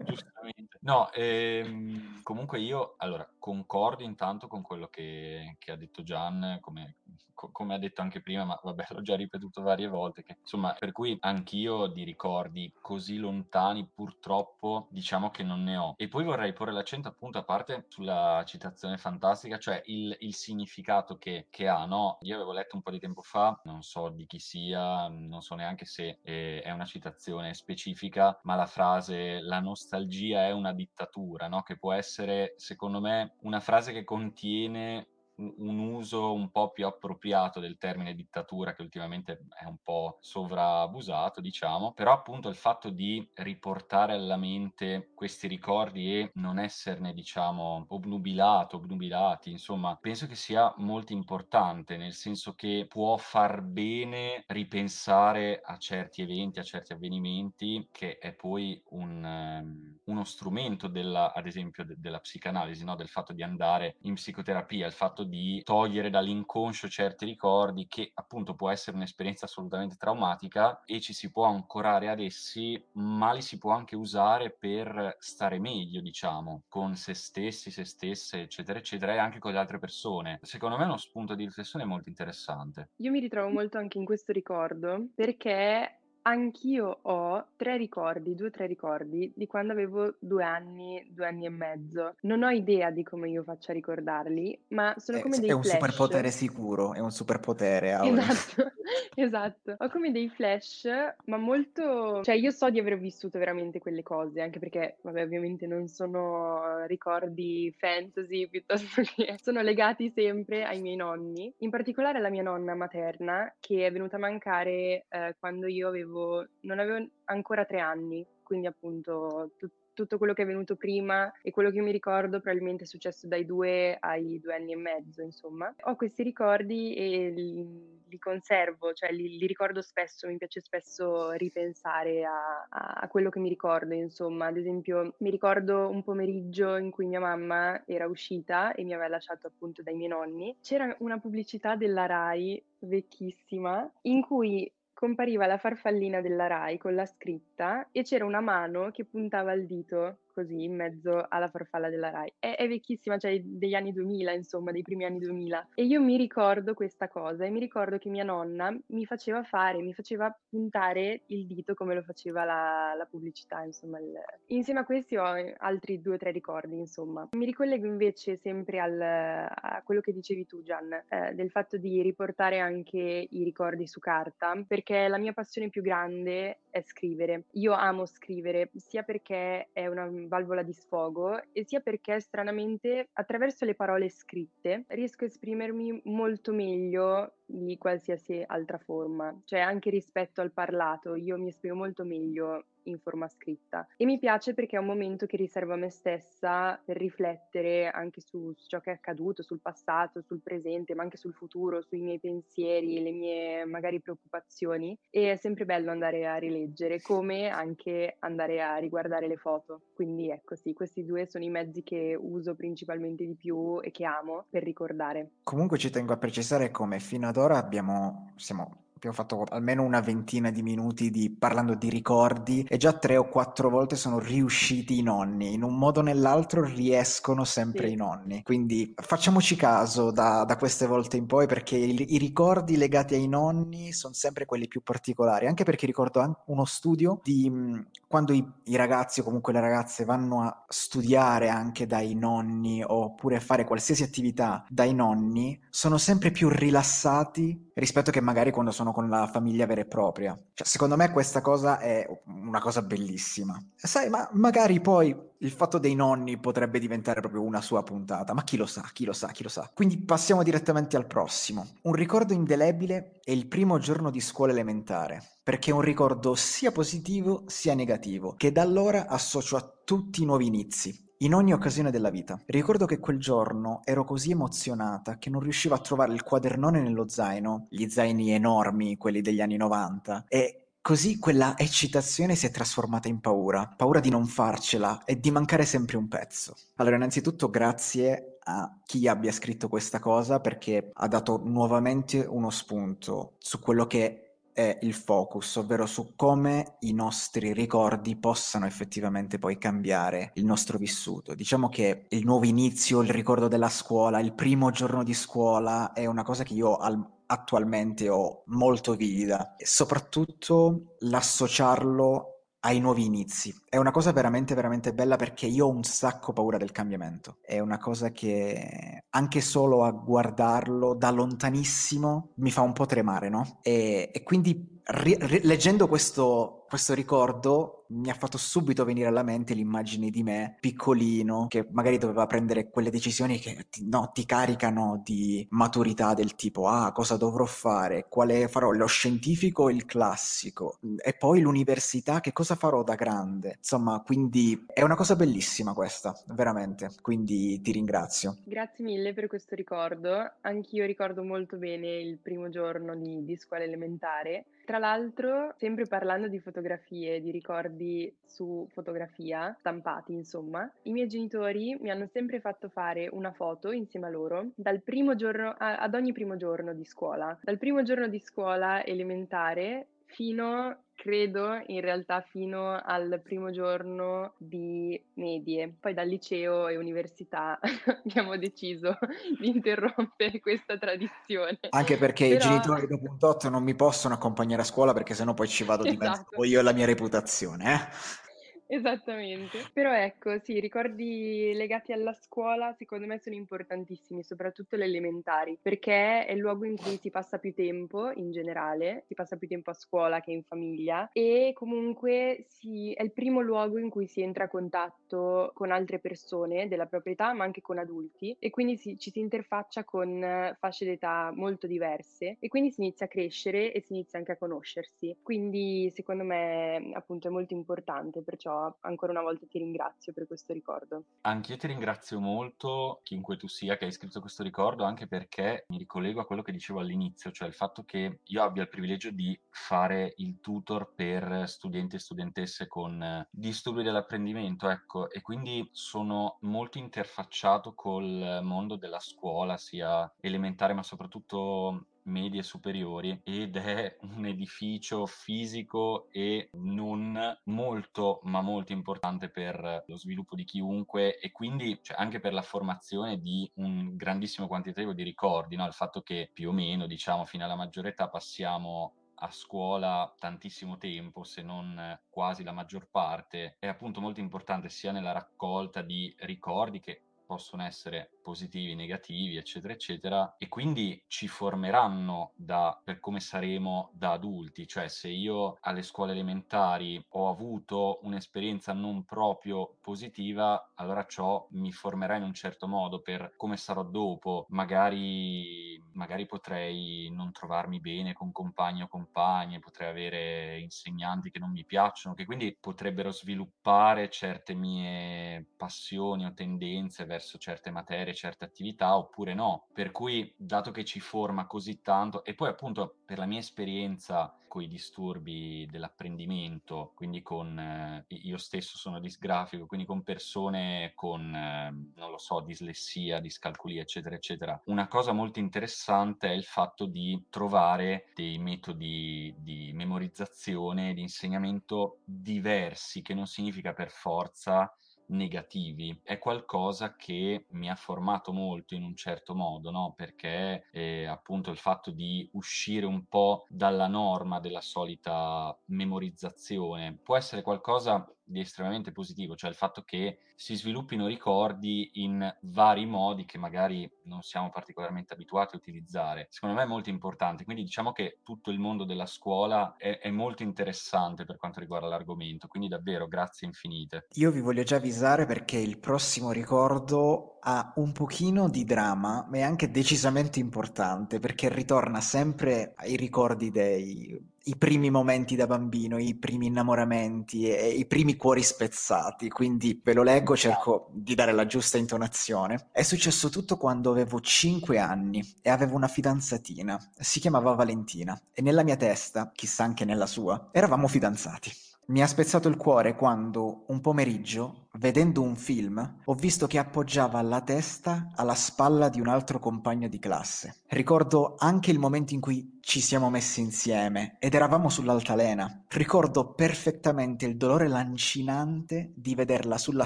[0.06, 0.78] Giustamente.
[0.82, 6.98] No, ehm, comunque io, allora, concordo intanto con quello che, che ha detto Gian, come
[7.44, 10.74] co- come ha detto anche prima, ma vabbè, l'ho già ripetuto varie volte, che insomma,
[10.74, 15.94] per cui anch'io di ricordi così lontani purtroppo diciamo che non ne ho.
[15.98, 21.18] E poi vorrei porre l'accento appunto a parte sulla citazione fantastica, cioè il, il significato
[21.18, 22.18] che, che, ha, no?
[22.22, 25.56] Io avevo letto un po' di tempo fa, non so di chi sia, non so
[25.56, 31.48] neanche se eh, è una citazione specifica, ma la frase la nostalgia è una dittatura,
[31.48, 31.64] no?
[31.64, 37.60] Che può essere, secondo me, una frase che contiene un uso un po' più appropriato
[37.60, 43.28] del termine dittatura che ultimamente è un po' sovraabusato, diciamo, però appunto il fatto di
[43.36, 50.74] riportare alla mente questi ricordi e non esserne, diciamo, obnubilato, obnubilati, insomma, penso che sia
[50.78, 57.88] molto importante, nel senso che può far bene ripensare a certi eventi, a certi avvenimenti,
[57.92, 62.96] che è poi un, um, uno strumento della, ad esempio, de- della psicanalisi, no?
[62.96, 68.12] del fatto di andare in psicoterapia, il fatto fatto di togliere dall'inconscio certi ricordi che
[68.14, 73.42] appunto può essere un'esperienza assolutamente traumatica e ci si può ancorare ad essi, ma li
[73.42, 79.14] si può anche usare per stare meglio, diciamo, con se stessi, se stesse, eccetera, eccetera,
[79.14, 80.40] e anche con le altre persone.
[80.42, 82.90] Secondo me è uno spunto di riflessione molto interessante.
[82.98, 88.52] Io mi ritrovo molto anche in questo ricordo perché Anch'io ho tre ricordi, due o
[88.52, 92.16] tre ricordi di quando avevo due anni, due anni e mezzo.
[92.22, 95.52] Non ho idea di come io faccia a ricordarli, ma sono È, come è dei
[95.52, 95.74] un flash.
[95.74, 98.00] superpotere sicuro, è un superpotere.
[98.14, 98.72] Esatto,
[99.16, 99.76] esatto.
[99.80, 100.88] Ho come dei flash,
[101.26, 102.22] ma molto...
[102.24, 106.86] Cioè, io so di aver vissuto veramente quelle cose, anche perché, vabbè, ovviamente non sono
[106.86, 112.76] ricordi fantasy, piuttosto che sono legati sempre ai miei nonni, in particolare alla mia nonna
[112.76, 117.80] materna, che è venuta a mancare eh, quando io avevo avevo, non avevo ancora tre
[117.80, 122.40] anni, quindi appunto tu, tutto quello che è venuto prima e quello che mi ricordo
[122.40, 125.74] probabilmente è successo dai due ai due anni e mezzo, insomma.
[125.82, 131.32] Ho questi ricordi e li, li conservo, cioè li, li, ricordo spesso, mi piace spesso
[131.32, 134.48] ripensare a, a, quello che mi ricordo, insomma.
[134.48, 139.10] Ad esempio, mi ricordo un pomeriggio in cui mia mamma era uscita e mi aveva
[139.10, 140.58] lasciato appunto dai miei nonni.
[140.62, 144.70] C'era una pubblicità della RAI vecchissima in cui
[145.04, 149.66] compariva la farfallina della Rai con la scritta e c'era una mano che puntava il
[149.66, 152.34] dito così in mezzo alla farfalla della Rai.
[152.40, 155.70] È, è vecchissima, cioè degli anni 2000, insomma, dei primi anni 2000.
[155.76, 159.82] E io mi ricordo questa cosa e mi ricordo che mia nonna mi faceva fare,
[159.82, 164.00] mi faceva puntare il dito come lo faceva la, la pubblicità, insomma.
[164.00, 164.14] Il...
[164.48, 165.24] Insieme a questi ho
[165.58, 167.30] altri due o tre ricordi, insomma.
[167.34, 172.02] Mi ricollego invece sempre al, a quello che dicevi tu, Gian, eh, del fatto di
[172.02, 177.46] riportare anche i ricordi su carta, perché la mia passione più grande è scrivere.
[177.54, 183.66] Io amo scrivere, sia perché è una valvola di sfogo e sia perché stranamente attraverso
[183.66, 190.42] le parole scritte riesco a esprimermi molto meglio di qualsiasi altra forma, cioè anche rispetto
[190.42, 193.88] al parlato, io mi esprimo molto meglio in forma scritta.
[193.98, 198.22] E mi piace perché è un momento che riservo a me stessa per riflettere anche
[198.22, 202.02] su, su ciò che è accaduto, sul passato, sul presente, ma anche sul futuro, sui
[202.02, 204.98] miei pensieri, le mie magari preoccupazioni.
[205.10, 209.82] E è sempre bello andare a rileggere, come anche andare a riguardare le foto.
[209.94, 214.06] Quindi ecco sì, questi due sono i mezzi che uso principalmente di più e che
[214.06, 215.32] amo per ricordare.
[215.44, 220.00] Comunque ci tengo a precisare come fino ad ora abbiamo, siamo abbiamo fatto almeno una
[220.00, 224.98] ventina di minuti di, parlando di ricordi e già tre o quattro volte sono riusciti
[224.98, 227.94] i nonni, in un modo o nell'altro riescono sempre Sì.
[227.94, 232.78] i nonni, quindi facciamoci caso da, da queste volte in poi perché i, i ricordi
[232.78, 237.88] legati ai nonni sono sempre quelli più particolari, anche perché ricordo uno studio di mh,
[238.08, 243.40] quando i, i ragazzi o comunque le ragazze vanno a studiare anche dai nonni oppure
[243.40, 249.10] fare qualsiasi attività dai nonni, sono sempre più rilassati rispetto che magari quando sono con
[249.10, 250.38] la famiglia vera e propria.
[250.54, 253.62] Cioè, secondo me questa cosa è una cosa bellissima.
[253.76, 258.44] Sai, ma magari poi il fatto dei nonni potrebbe diventare proprio una sua puntata, ma
[258.44, 259.70] chi lo sa, chi lo sa, chi lo sa.
[259.74, 261.68] Quindi passiamo direttamente al prossimo.
[261.82, 266.72] Un ricordo indelebile è il primo giorno di scuola elementare, perché è un ricordo sia
[266.72, 271.92] positivo sia negativo, che da allora associo a tutti i nuovi inizi, in ogni occasione
[271.92, 272.40] della vita.
[272.46, 277.08] Ricordo che quel giorno ero così emozionata che non riuscivo a trovare il quadernone nello
[277.08, 283.08] zaino, gli zaini enormi, quelli degli anni 90, e così quella eccitazione si è trasformata
[283.08, 286.56] in paura, paura di non farcela e di mancare sempre un pezzo.
[286.76, 293.36] Allora, innanzitutto grazie a chi abbia scritto questa cosa perché ha dato nuovamente uno spunto
[293.38, 294.23] su quello che
[294.54, 300.78] è il focus, ovvero su come i nostri ricordi possano effettivamente poi cambiare il nostro
[300.78, 301.34] vissuto.
[301.34, 306.06] Diciamo che il nuovo inizio, il ricordo della scuola, il primo giorno di scuola è
[306.06, 312.33] una cosa che io al, attualmente ho molto vivida e soprattutto l'associarlo
[312.66, 313.54] ai nuovi inizi.
[313.68, 317.38] È una cosa veramente, veramente bella perché io ho un sacco paura del cambiamento.
[317.42, 323.30] È una cosa che anche solo a guardarlo da lontanissimo mi fa un po' tremare,
[323.30, 323.60] no?
[323.62, 329.24] E, e quindi ri- ri- leggendo questo, questo ricordo mi ha fatto subito venire alla
[329.24, 334.26] mente l'immagine di me piccolino che magari doveva prendere quelle decisioni che ti, no, ti
[334.26, 338.72] caricano di maturità del tipo ah cosa dovrò fare, quale farò?
[338.72, 340.80] Lo scientifico o il classico?
[341.04, 343.56] E poi l'università che cosa farò da grande?
[343.58, 346.90] Insomma quindi è una cosa bellissima questa veramente.
[347.02, 348.38] Quindi ti ringrazio.
[348.44, 350.32] Grazie mille per questo ricordo.
[350.42, 354.46] Anch'io ricordo molto bene il primo giorno di, di scuola elementare.
[354.66, 361.76] Tra l'altro, sempre parlando di fotografie, di ricordi su fotografia, stampati insomma, i miei genitori
[361.82, 365.94] mi hanno sempre fatto fare una foto insieme a loro dal primo giorno, a- ad
[365.96, 367.38] ogni primo giorno di scuola.
[367.42, 374.98] Dal primo giorno di scuola elementare fino, credo, in realtà fino al primo giorno di
[375.16, 375.76] medie.
[375.78, 377.60] Poi dal liceo e università
[378.06, 378.98] abbiamo deciso
[379.38, 381.60] di interrompere questa tradizione.
[381.72, 385.14] anche perché i Però genitori dopo un tot non mi possono accompagnare a scuola perché
[385.14, 386.44] sennò poi ci vado di mezzo esatto.
[386.46, 388.32] io e la mia reputazione eh?
[388.66, 389.70] Esattamente.
[389.72, 395.60] Però ecco, sì, i ricordi legati alla scuola secondo me sono importantissimi, soprattutto le elementari,
[395.62, 399.48] perché è il luogo in cui si passa più tempo in generale, si passa più
[399.48, 404.08] tempo a scuola che in famiglia e comunque si, è il primo luogo in cui
[404.08, 408.50] si entra a contatto con altre persone della propria età, ma anche con adulti e
[408.50, 413.10] quindi si- ci si interfaccia con fasce d'età molto diverse e quindi si inizia a
[413.10, 415.16] crescere e si inizia anche a conoscersi.
[415.22, 420.54] Quindi secondo me appunto è molto importante, perciò ancora una volta ti ringrazio per questo
[420.54, 421.04] ricordo.
[421.22, 425.78] Anch'io ti ringrazio molto, chiunque tu sia che hai scritto questo ricordo, anche perché mi
[425.78, 429.40] ricollego a quello che dicevo all'inizio, cioè il fatto che io abbia il privilegio di
[429.50, 436.78] fare il tutor per studenti e studentesse con disturbi dell'apprendimento, ecco, e quindi sono molto
[436.78, 445.06] interfacciato col mondo della scuola, sia elementare ma soprattutto medie superiori ed è un edificio
[445.06, 451.98] fisico e non molto ma molto importante per lo sviluppo di chiunque e quindi cioè,
[451.98, 455.66] anche per la formazione di un grandissimo quantitativo di ricordi, no?
[455.66, 460.78] il fatto che più o meno diciamo fino alla maggiore età passiamo a scuola tantissimo
[460.78, 466.14] tempo, se non quasi la maggior parte, è appunto molto importante sia nella raccolta di
[466.20, 473.20] ricordi che possono essere positivi, negativi, eccetera, eccetera, e quindi ci formeranno da, per come
[473.20, 480.72] saremo da adulti, cioè se io alle scuole elementari ho avuto un'esperienza non proprio positiva,
[480.76, 485.63] allora ciò mi formerà in un certo modo per come sarò dopo, magari
[485.94, 491.66] magari potrei non trovarmi bene con compagni o compagne, potrei avere insegnanti che non mi
[491.66, 498.98] piacciono, che quindi potrebbero sviluppare certe mie passioni o tendenze verso certe materie, certe attività,
[498.98, 499.68] oppure no.
[499.74, 504.38] Per cui, dato che ci forma così tanto, e poi appunto per la mia esperienza
[504.54, 511.34] con i disturbi dell'apprendimento, quindi con eh, io stesso sono disgrafico, quindi con persone con,
[511.34, 514.62] eh, non lo so, dislessia, discalculia, eccetera, eccetera.
[514.66, 515.83] Una cosa molto interessante
[516.28, 523.74] è il fatto di trovare dei metodi di memorizzazione, di insegnamento diversi, che non significa
[523.74, 524.74] per forza
[525.08, 529.94] negativi è qualcosa che mi ha formato molto in un certo modo, no?
[529.96, 537.18] Perché eh, appunto il fatto di uscire un po' dalla norma della solita memorizzazione può
[537.18, 543.26] essere qualcosa di estremamente positivo, cioè il fatto che si sviluppino ricordi in vari modi
[543.26, 546.28] che magari non siamo particolarmente abituati a utilizzare.
[546.30, 550.10] Secondo me è molto importante, quindi diciamo che tutto il mondo della scuola è, è
[550.10, 554.08] molto interessante per quanto riguarda l'argomento, quindi davvero grazie infinite.
[554.14, 559.38] Io vi voglio già avvisare perché il prossimo ricordo ha un pochino di dramma, ma
[559.38, 565.98] è anche decisamente importante perché ritorna sempre ai ricordi dei i primi momenti da bambino,
[565.98, 571.32] i primi innamoramenti e i primi cuori spezzati, quindi ve lo leggo, cerco di dare
[571.32, 572.68] la giusta intonazione.
[572.72, 578.42] È successo tutto quando avevo 5 anni e avevo una fidanzatina, si chiamava Valentina e
[578.42, 581.52] nella mia testa, chissà anche nella sua, eravamo fidanzati.
[581.86, 587.22] Mi ha spezzato il cuore quando, un pomeriggio, vedendo un film, ho visto che appoggiava
[587.22, 590.62] la testa alla spalla di un altro compagno di classe.
[590.68, 595.66] Ricordo anche il momento in cui ci siamo messi insieme ed eravamo sull'altalena.
[595.68, 599.86] Ricordo perfettamente il dolore lancinante di vederla sulla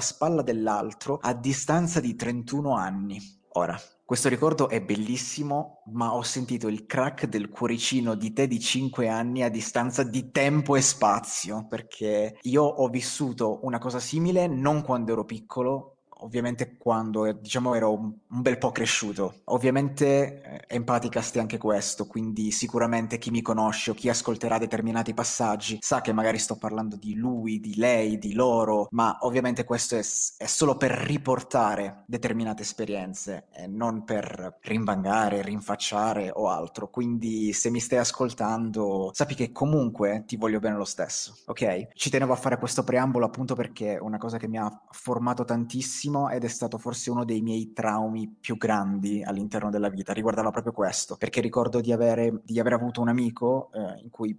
[0.00, 3.37] spalla dell'altro a distanza di 31 anni.
[3.52, 8.60] Ora, questo ricordo è bellissimo, ma ho sentito il crack del cuoricino di te di
[8.60, 14.46] 5 anni a distanza di tempo e spazio, perché io ho vissuto una cosa simile
[14.46, 19.40] non quando ero piccolo, ovviamente quando eh, diciamo ero un, bel po' cresciuto.
[19.44, 25.14] Ovviamente eh, Empaticast è anche questo, quindi sicuramente chi mi conosce o chi ascolterà determinati
[25.14, 29.96] passaggi sa che magari sto parlando di lui, di lei, di loro, ma ovviamente questo
[29.96, 36.88] è, è solo per riportare determinate esperienze e non per rinvangare, rinfacciare o altro.
[36.88, 41.88] Quindi se mi stai ascoltando, sappi che comunque ti voglio bene lo stesso, ok?
[41.94, 45.44] Ci tenevo a fare questo preambolo appunto perché è una cosa che mi ha formato
[45.44, 50.12] tantissimo tantissimo ed è stato forse uno dei miei traumi più grandi all'interno della vita,
[50.12, 54.36] riguardava proprio questo, perché ricordo di, avere, di aver avuto un amico eh, cui,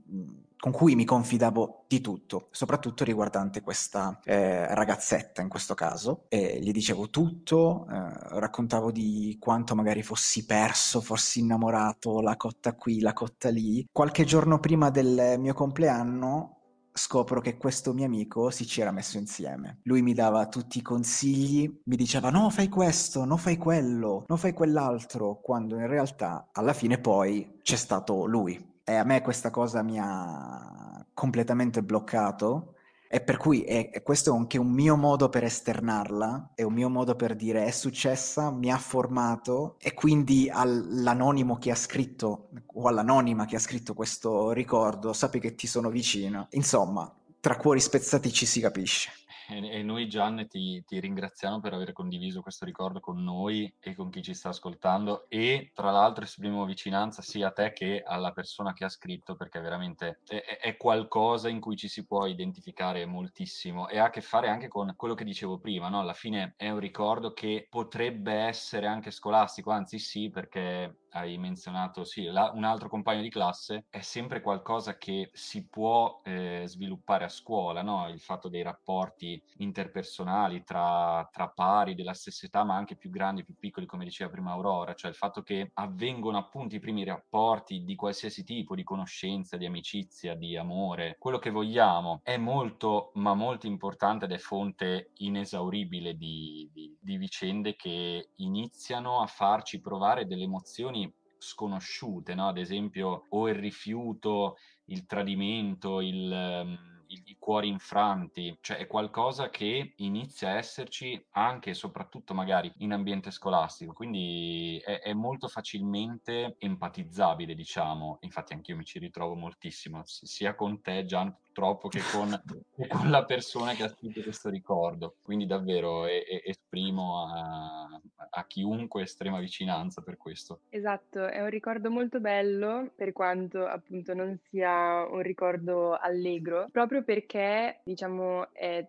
[0.57, 6.59] con cui mi confidavo di tutto, soprattutto riguardante questa eh, ragazzetta in questo caso, e
[6.61, 12.99] gli dicevo tutto, eh, raccontavo di quanto magari fossi perso, fossi innamorato, la cotta qui,
[12.99, 13.85] la cotta lì.
[13.91, 16.58] Qualche giorno prima del mio compleanno
[16.93, 19.79] scopro che questo mio amico si ci era messo insieme.
[19.83, 24.37] Lui mi dava tutti i consigli, mi diceva no fai questo, no fai quello, no
[24.37, 28.77] fai quell'altro, quando in realtà alla fine poi c'è stato lui.
[28.83, 32.75] E a me questa cosa mi ha completamente bloccato
[33.11, 36.73] e per cui è, è questo è anche un mio modo per esternarla, è un
[36.73, 42.49] mio modo per dire è successa, mi ha formato e quindi all'anonimo che ha scritto
[42.67, 46.49] o all'anonima che ha scritto questo ricordo, sappi che ti sono vicino.
[46.51, 49.09] Insomma, tra cuori spezzati ci si capisce.
[49.51, 54.11] E, noi Gian ti, ti, ringraziamo per aver condiviso questo ricordo con noi e con
[54.11, 58.73] chi ci sta ascoltando e tra l'altro esprimiamo vicinanza sia a te che alla persona
[58.73, 63.87] che ha scritto perché veramente è, è, qualcosa in cui ci si può identificare moltissimo
[63.87, 65.99] e ha a che fare anche con quello che dicevo prima, no?
[65.99, 72.03] alla fine è un ricordo che potrebbe essere anche scolastico, anzi sì perché hai menzionato,
[72.03, 77.25] sì, la, un altro compagno di classe, è sempre qualcosa che si può eh, sviluppare
[77.25, 78.07] a scuola, no?
[78.09, 83.43] il fatto dei rapporti interpersonali tra, tra, pari della stessa età, ma anche più grandi,
[83.43, 87.83] più piccoli, come diceva prima Aurora, cioè il fatto che avvengono appunto i primi rapporti
[87.83, 93.33] di qualsiasi tipo, di conoscenza, di amicizia, di amore, quello che vogliamo, è molto, ma
[93.33, 100.25] molto importante ed è fonte inesauribile di, di, di vicende che iniziano a farci provare
[100.25, 100.98] delle emozioni
[101.39, 102.47] sconosciute, no?
[102.49, 109.49] ad esempio o il rifiuto, il tradimento, il, um, i, cuori infranti, cioè è qualcosa
[109.49, 115.47] che inizia a esserci anche e soprattutto magari in ambiente scolastico, quindi è, è molto
[115.47, 118.17] facilmente empatizzabile, diciamo.
[118.21, 122.41] Infatti anch'io mi ci ritrovo moltissimo, sia con te Gian purtroppo che con,
[122.87, 125.15] con la persona che ha scritto questo ricordo.
[125.21, 130.61] Quindi davvero e, e, esprimo a, a chiunque estrema vicinanza per questo.
[130.69, 137.03] Esatto, è un ricordo molto bello per quanto appunto non sia un ricordo allegro, proprio
[137.03, 138.87] perché diciamo è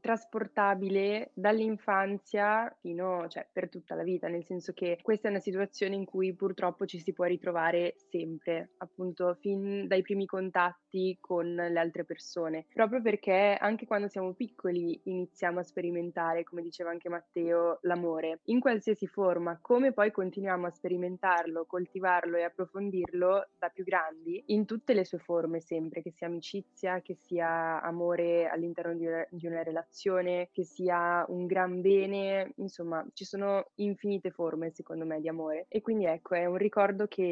[0.00, 5.94] trasportabile dall'infanzia fino, cioè per tutta la vita, nel senso che questa è una situazione
[5.94, 11.78] in cui purtroppo ci si può ritrovare sempre, appunto fin dai primi contatti con le
[11.78, 17.78] altre persone, proprio perché anche quando siamo piccoli iniziamo a sperimentare, come diceva anche Matteo,
[17.82, 24.42] l'amore in qualsiasi forma, come poi continuiamo a sperimentarlo, coltivarlo e approfondirlo da più grandi
[24.46, 29.26] in tutte le sue forme sempre, che sia amicizia, che sia amore all'interno di una,
[29.30, 35.04] di una relazione relazione, che sia un gran bene, insomma ci sono infinite forme secondo
[35.04, 37.22] me di amore e quindi ecco è un ricordo che,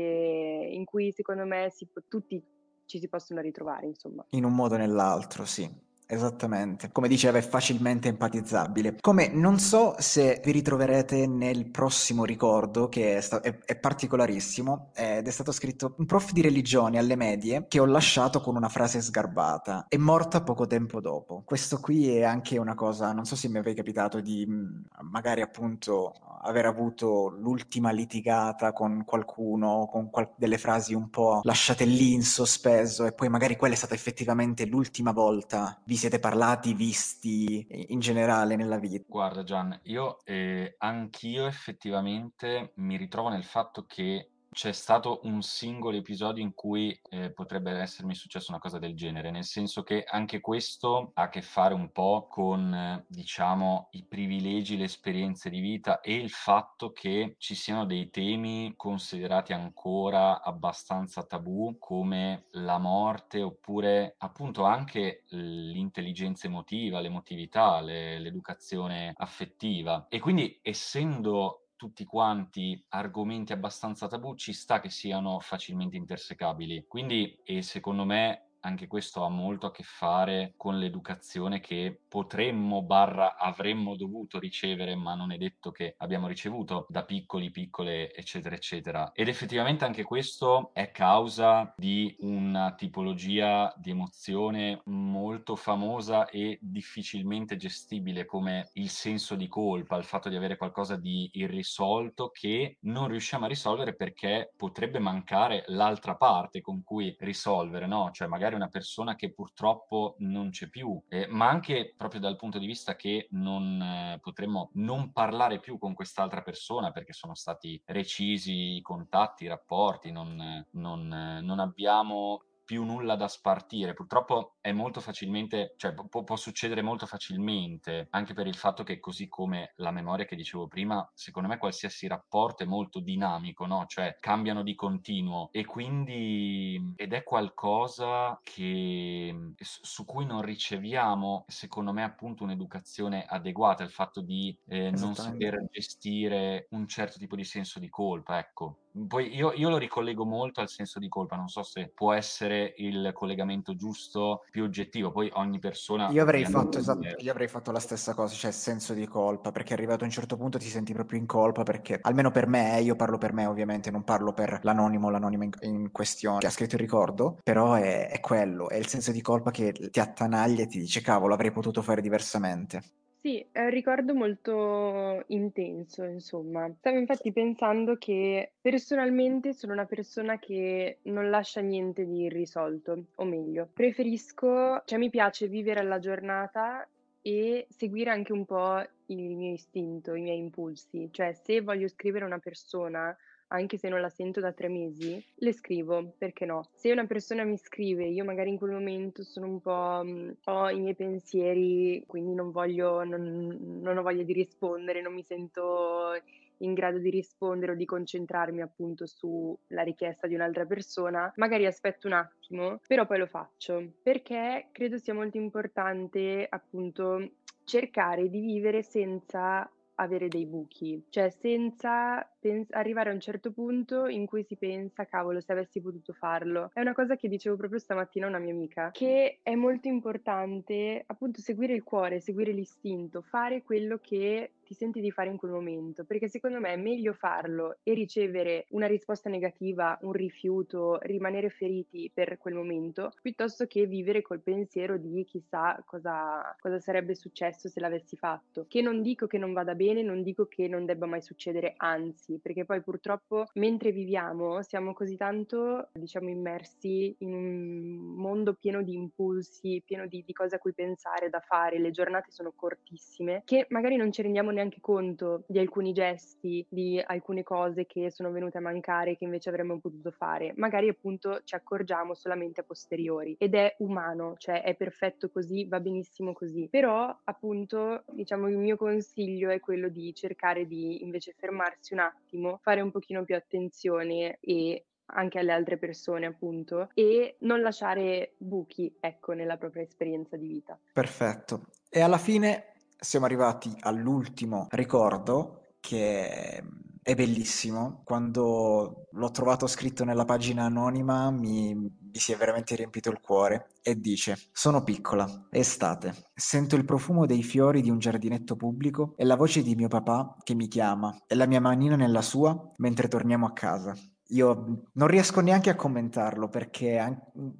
[0.72, 2.42] in cui secondo me si, tutti
[2.86, 4.26] ci si possono ritrovare insomma.
[4.30, 5.68] In un modo o nell'altro, sì.
[6.08, 8.96] Esattamente, come diceva è facilmente empatizzabile.
[9.00, 14.90] Come non so se vi ritroverete nel prossimo ricordo che è, sta- è, è, particolarissimo
[14.94, 18.68] ed è stato scritto un prof di religione alle medie che ho lasciato con una
[18.68, 19.86] frase sgarbata.
[19.88, 21.42] È morta poco tempo dopo.
[21.44, 25.40] Questo qui è anche una cosa, non so se mi avete capitato di mm, magari
[25.40, 32.12] appunto aver avuto l'ultima litigata con qualcuno, con qual- delle frasi un po' lasciate lì
[32.12, 37.66] in sospeso e poi magari quella è stata effettivamente l'ultima volta vi siete parlati, visti
[37.88, 39.04] in generale nella vita?
[39.06, 45.98] Guarda Gian, io eh, anch'io effettivamente mi ritrovo nel fatto che c'è stato un singolo
[45.98, 50.40] episodio in cui eh, potrebbe essermi successa una cosa del genere, nel senso che anche
[50.40, 55.60] questo ha a che fare un po' con, eh, diciamo, i privilegi, le esperienze di
[55.60, 62.78] vita e il fatto che ci siano dei temi considerati ancora abbastanza tabù come la
[62.78, 70.06] morte oppure appunto anche l'intelligenza emotiva, l'emotività, le, l'educazione affettiva.
[70.08, 76.86] E quindi essendo tutti quanti argomenti abbastanza tabù, ci sta che siano facilmente intersecabili.
[76.88, 82.82] Quindi, e secondo me, anche questo ha molto a che fare con l'educazione che potremmo
[82.82, 88.54] barra avremmo dovuto ricevere, ma non è detto che abbiamo ricevuto da piccoli, piccole, eccetera,
[88.54, 89.12] eccetera.
[89.12, 97.56] Ed effettivamente anche questo è causa di una tipologia di emozione molto famosa e difficilmente
[97.56, 103.08] gestibile come il senso di colpa, il fatto di avere qualcosa di irrisolto che non
[103.08, 108.10] riusciamo a risolvere perché potrebbe mancare l'altra parte con cui risolvere, no?
[108.12, 112.58] Cioè magari una persona che purtroppo non c'è più, eh, ma anche proprio dal punto
[112.58, 117.80] di vista che non eh, potremmo non parlare più con quest'altra persona perché sono stati
[117.86, 123.94] recisi i contatti, i rapporti, non, non, non abbiamo più nulla da spartire.
[123.94, 128.98] Purtroppo è molto facilmente, cioè può, può, succedere molto facilmente, anche per il fatto che
[128.98, 133.86] così come la memoria che dicevo prima, secondo me qualsiasi rapporto è molto dinamico, no?
[133.86, 141.92] Cioè cambiano di continuo e quindi ed è qualcosa che su cui non riceviamo, secondo
[141.92, 147.44] me, appunto un'educazione adeguata, il fatto di eh, non saper gestire un certo tipo di
[147.44, 148.78] senso di colpa, ecco.
[149.06, 152.72] Poi io, io, lo ricollego molto al senso di colpa, non so se può essere
[152.78, 156.08] il collegamento giusto, più oggettivo, poi ogni persona...
[156.10, 159.74] Io avrei, fatto, esatto, io avrei fatto la stessa cosa, cioè senso di colpa, perché
[159.74, 162.96] arrivato a un certo punto ti senti proprio in colpa, perché almeno per me, io
[162.96, 166.76] parlo per me ovviamente, non parlo per l'anonimo, l'anonimo in, in questione che ha scritto
[166.76, 170.66] il ricordo, però è, è quello, è il senso di colpa che ti attanaglia e
[170.66, 172.82] ti dice cavolo, avrei potuto fare diversamente.
[173.26, 176.72] Sì, è un ricordo molto intenso, insomma.
[176.78, 183.24] Stavo infatti pensando che personalmente sono una persona che non lascia niente di irrisolto, o
[183.24, 186.88] meglio, preferisco, cioè mi piace vivere alla giornata
[187.20, 191.08] e seguire anche un po' il mio istinto, i miei impulsi.
[191.10, 193.16] Cioè, se voglio scrivere a una persona
[193.48, 196.68] anche se non la sento da tre mesi, le scrivo, perché no?
[196.74, 200.70] Se una persona mi scrive, io magari in quel momento sono un po', mh, ho
[200.70, 206.12] i miei pensieri, quindi non voglio, non, non ho voglia di rispondere, non mi sento
[206.58, 212.06] in grado di rispondere o di concentrarmi appunto sulla richiesta di un'altra persona, magari aspetto
[212.06, 217.30] un attimo, però poi lo faccio, perché credo sia molto importante appunto
[217.64, 224.06] cercare di vivere senza avere dei buchi, cioè senza pens- arrivare a un certo punto
[224.06, 226.70] in cui si pensa, cavolo, se avessi potuto farlo.
[226.72, 231.02] È una cosa che dicevo proprio stamattina a una mia amica, che è molto importante
[231.06, 235.52] appunto seguire il cuore, seguire l'istinto, fare quello che ti senti di fare in quel
[235.52, 241.50] momento, perché secondo me è meglio farlo e ricevere una risposta negativa, un rifiuto, rimanere
[241.50, 247.68] feriti per quel momento, piuttosto che vivere col pensiero di chissà cosa, cosa sarebbe successo
[247.68, 248.66] se l'avessi fatto.
[248.68, 252.35] Che non dico che non vada bene, non dico che non debba mai succedere, anzi,
[252.40, 258.94] perché poi purtroppo mentre viviamo siamo così tanto, diciamo, immersi in un mondo pieno di
[258.94, 263.66] impulsi, pieno di, di cose a cui pensare, da fare, le giornate sono cortissime, che
[263.70, 268.58] magari non ci rendiamo neanche conto di alcuni gesti, di alcune cose che sono venute
[268.58, 270.52] a mancare che invece avremmo potuto fare.
[270.56, 275.80] Magari appunto ci accorgiamo solamente a posteriori ed è umano, cioè è perfetto così, va
[275.80, 276.68] benissimo così.
[276.70, 282.15] Però appunto diciamo il mio consiglio è quello di cercare di invece fermarsi un attimo,
[282.60, 288.96] fare un pochino più attenzione e anche alle altre persone, appunto, e non lasciare buchi,
[288.98, 290.78] ecco, nella propria esperienza di vita.
[290.92, 291.66] Perfetto.
[291.88, 296.62] E alla fine siamo arrivati all'ultimo ricordo che
[297.02, 298.02] è bellissimo.
[298.04, 303.68] Quando l'ho trovato scritto nella pagina anonima mi, mi, si è veramente riempito il cuore
[303.82, 306.14] e dice: Sono piccola, è estate.
[306.34, 310.36] Sento il profumo dei fiori di un giardinetto pubblico e la voce di mio papà
[310.42, 313.94] che mi chiama e la mia manina nella sua mentre torniamo a casa.
[314.30, 316.98] Io non riesco neanche a commentarlo perché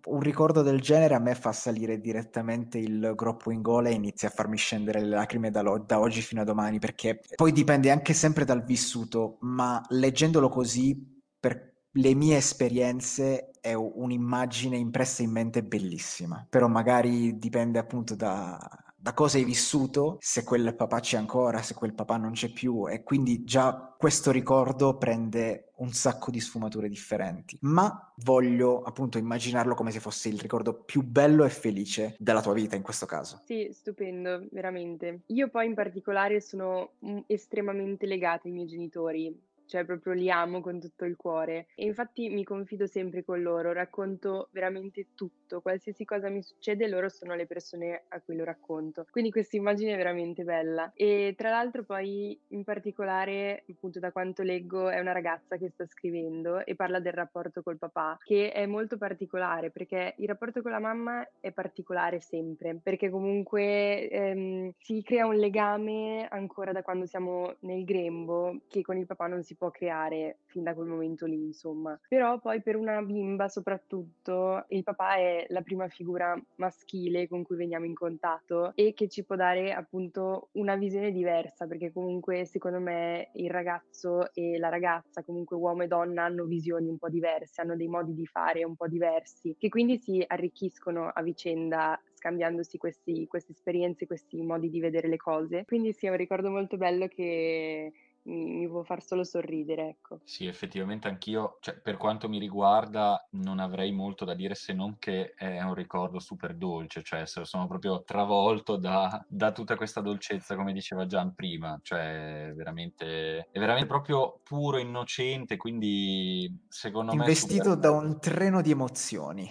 [0.06, 4.26] un ricordo del genere a me fa salire direttamente il groppo in gola e inizia
[4.26, 7.92] a farmi scendere le lacrime da, lo- da oggi fino a domani perché poi dipende
[7.92, 15.30] anche sempre dal vissuto, ma leggendolo così per le mie esperienze è un'immagine impressa in
[15.30, 18.58] mente bellissima, però magari dipende appunto da,
[19.06, 22.88] da cosa hai vissuto, se quel papà c'è ancora, se quel papà non c'è più
[22.88, 29.74] e quindi già questo ricordo prende un sacco di sfumature differenti, ma voglio appunto immaginarlo
[29.74, 33.40] come se fosse il ricordo più bello e felice della tua vita in questo caso.
[33.44, 35.20] Sì, stupendo, veramente.
[35.26, 39.34] Io poi in particolare sono mm, estremamente legata ai miei genitori,
[39.66, 41.66] cioè proprio li amo con tutto il cuore.
[41.74, 47.08] E infatti mi confido sempre con loro, racconto veramente tutto, qualsiasi cosa mi succede loro
[47.08, 50.92] sono le persone a cui lo racconto, quindi questa immagine è veramente bella.
[50.94, 55.86] E tra l'altro poi in particolare appunto da quanto leggo è una ragazza che sta
[55.86, 60.70] scrivendo e parla del rapporto col papà che è molto particolare perché il rapporto con
[60.70, 67.06] la mamma è particolare sempre perché comunque ehm, si crea un legame ancora da quando
[67.06, 71.26] siamo nel grembo che con il papà non si può creare fin da quel momento
[71.26, 71.98] lì, insomma.
[72.08, 77.56] Però poi per una bimba soprattutto il papà è la prima figura maschile con cui
[77.56, 82.80] veniamo in contatto e che ci può dare appunto una visione diversa, perché comunque secondo
[82.80, 87.60] me il ragazzo e la ragazza, comunque uomo e donna, hanno visioni un po' diverse,
[87.60, 92.78] hanno dei modi di fare un po' diversi, che quindi si arricchiscono a vicenda scambiandosi
[92.78, 95.64] questi, queste esperienze, questi modi di vedere le cose.
[95.64, 97.92] Quindi sì, è un ricordo molto bello che
[98.26, 100.20] mi, mi può far solo sorridere, ecco.
[100.24, 104.96] Sì, effettivamente anch'io, cioè, per quanto mi riguarda, non avrei molto da dire se non
[104.98, 110.56] che è un ricordo super dolce, cioè sono proprio travolto da, da tutta questa dolcezza,
[110.56, 117.58] come diceva Gian prima, cioè veramente, è veramente proprio puro, innocente, quindi secondo Investito me...
[117.58, 119.50] Investito da un treno di emozioni.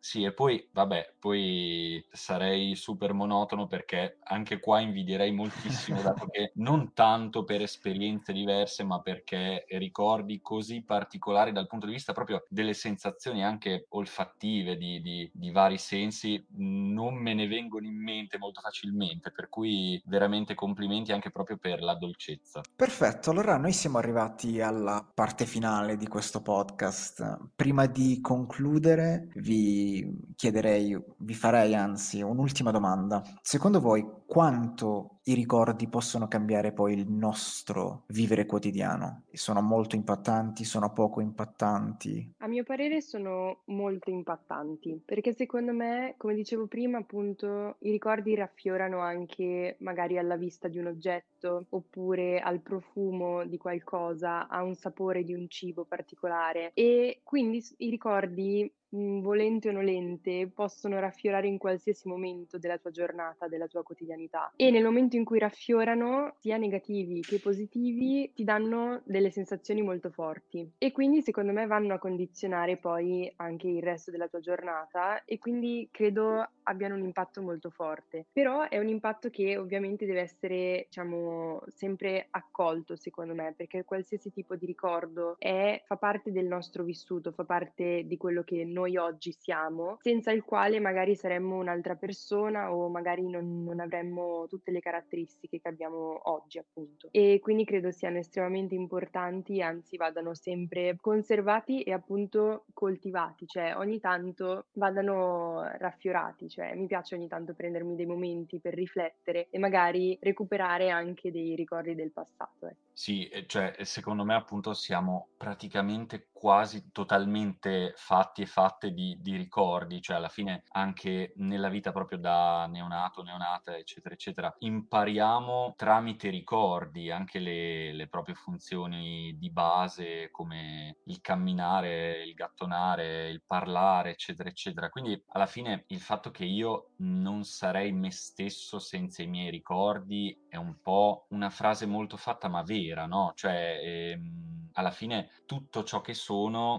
[0.00, 6.52] Sì, e poi, vabbè, poi sarei super monotono perché anche qua invidierei moltissimo, dato che
[6.54, 12.44] non tanto per esperienze diverse, ma perché ricordi così particolari dal punto di vista proprio
[12.48, 18.38] delle sensazioni anche olfattive di, di, di vari sensi, non me ne vengono in mente
[18.38, 22.60] molto facilmente, per cui veramente complimenti anche proprio per la dolcezza.
[22.74, 27.50] Perfetto, allora noi siamo arrivati alla parte finale di questo podcast.
[27.56, 29.87] Prima di concludere, vi
[30.34, 33.22] chiederei, vi farei anzi un'ultima domanda.
[33.42, 39.22] Secondo voi quanto i ricordi possono cambiare poi il nostro vivere quotidiano?
[39.32, 42.34] Sono molto impattanti, sono poco impattanti?
[42.38, 48.34] A mio parere sono molto impattanti, perché secondo me, come dicevo prima, appunto, i ricordi
[48.34, 54.74] raffiorano anche magari alla vista di un oggetto oppure al profumo di qualcosa, a un
[54.74, 61.46] sapore di un cibo particolare e quindi i ricordi mhmm, volente o nolente, possono raffiorare
[61.46, 64.52] in qualsiasi momento della tua giornata, della tua quotidianità.
[64.56, 70.10] E nel momento in cui raffiorano, sia negativi che positivi, ti danno delle sensazioni molto
[70.10, 70.70] forti.
[70.78, 75.38] E quindi secondo me vanno a condizionare poi anche il resto della tua giornata e
[75.38, 78.26] quindi credo abbiano un impatto molto forte.
[78.32, 81.27] Però è un impatto che ovviamente deve essere, diciamo,
[81.68, 87.32] sempre accolto, secondo me, perché qualsiasi tipo di ricordo è, fa parte del nostro vissuto,
[87.32, 92.72] fa parte di quello che noi oggi siamo, senza il quale magari saremmo un'altra persona
[92.72, 97.08] o magari non, non avremmo tutte le caratteristiche che abbiamo oggi, appunto.
[97.10, 103.98] E quindi credo siano estremamente importanti, anzi vadano sempre conservati e appunto coltivati, cioè ogni
[104.00, 110.16] tanto vadano raffiorati, cioè mi piace ogni tanto prendermi dei momenti per riflettere e magari
[110.20, 112.66] recuperare anche dei ricordi del passato.
[112.68, 112.76] Eh.
[112.92, 120.00] Sì, cioè secondo me appunto siamo praticamente quasi totalmente fatti e fatte di, di, ricordi,
[120.00, 127.10] cioè alla fine anche nella vita proprio da neonato, neonata, eccetera, eccetera, impariamo tramite ricordi
[127.10, 134.48] anche le, le proprie funzioni di base come il camminare, il gattonare, il parlare, eccetera,
[134.48, 134.90] eccetera.
[134.90, 140.46] Quindi alla fine il fatto che io non sarei me stesso senza i miei ricordi
[140.48, 143.32] è un po' una frase molto fatta ma vera, no?
[143.34, 146.14] Cioè, ehm, alla fine tutto ciò che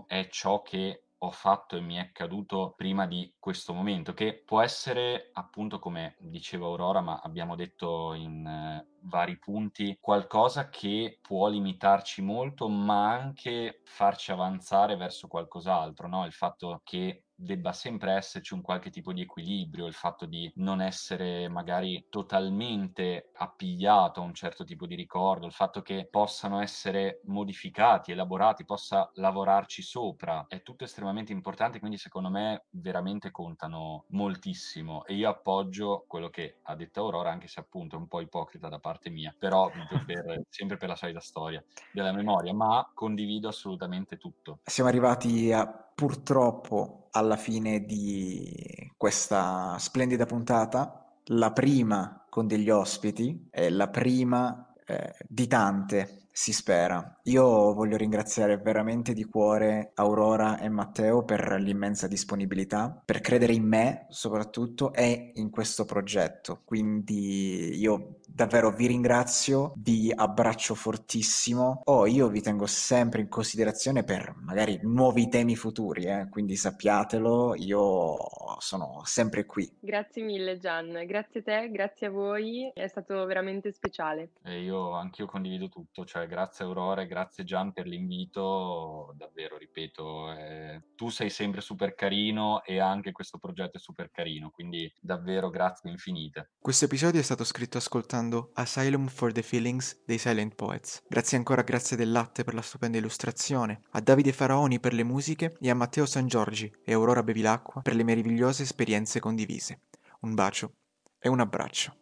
[0.08, 4.62] è ciò che ho fatto e mi è accaduto prima di questo momento, che può
[4.62, 11.48] essere appunto come diceva Aurora, ma abbiamo detto in eh, vari punti, qualcosa che può
[11.50, 16.26] limitarci molto, ma anche farci avanzare verso qualcos'altro, no?
[16.26, 20.82] Il fatto che debba sempre esserci un qualche tipo di equilibrio, il fatto di non
[20.82, 27.22] essere magari totalmente appigliato a un certo tipo di ricordo, il fatto che possano essere
[27.26, 35.06] modificati, elaborati, possa lavorarci sopra, è tutto estremamente importante, quindi secondo me veramente contano moltissimo
[35.06, 38.68] e io appoggio quello che ha detto Aurora, anche se appunto è un po' ipocrita
[38.68, 39.72] da parte mia, però
[40.06, 41.64] per, sempre per la solita storia
[41.94, 44.60] della memoria, ma condivido assolutamente tutto.
[44.64, 53.50] Siamo arrivati a, purtroppo alla fine di questa splendida puntata, la prima con degli ospiti,
[53.52, 57.20] è la prima eh, di tante si spera.
[57.24, 63.68] Io voglio ringraziare veramente di cuore Aurora e Matteo per l'immensa disponibilità, per credere in
[63.68, 66.62] me soprattutto e in questo progetto.
[66.64, 71.82] Quindi io davvero vi ringrazio, vi abbraccio fortissimo.
[71.86, 76.28] Oh, io vi tengo sempre in considerazione per magari nuovi temi futuri, eh?
[76.30, 78.16] quindi sappiatelo, io
[78.60, 79.70] sono sempre qui.
[79.80, 84.32] Grazie mille Gian, grazie a te, grazie a voi, è stato veramente speciale.
[84.44, 90.32] E io anch'io condivido tutto, cioè grazie Aurora e grazie Gian per l'invito, davvero ripeto,
[90.34, 95.50] eh, tu sei sempre super carino e anche questo progetto è super carino, quindi davvero
[95.50, 96.52] grazie infinite.
[96.60, 101.04] Questo episodio è stato scritto ascoltando Asylum for the Feelings dei Silent Poets.
[101.08, 105.04] Grazie ancora a Grazia del Latte per la stupenda illustrazione, a Davide Faraoni per le
[105.04, 109.84] musiche e a Matteo San Giorgi e Aurora Bevilacqua per le meravigliose esperienze condivise.
[110.22, 110.74] Un bacio
[111.20, 111.96] e un abbraccio.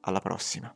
[0.00, 0.74] Alla prossima.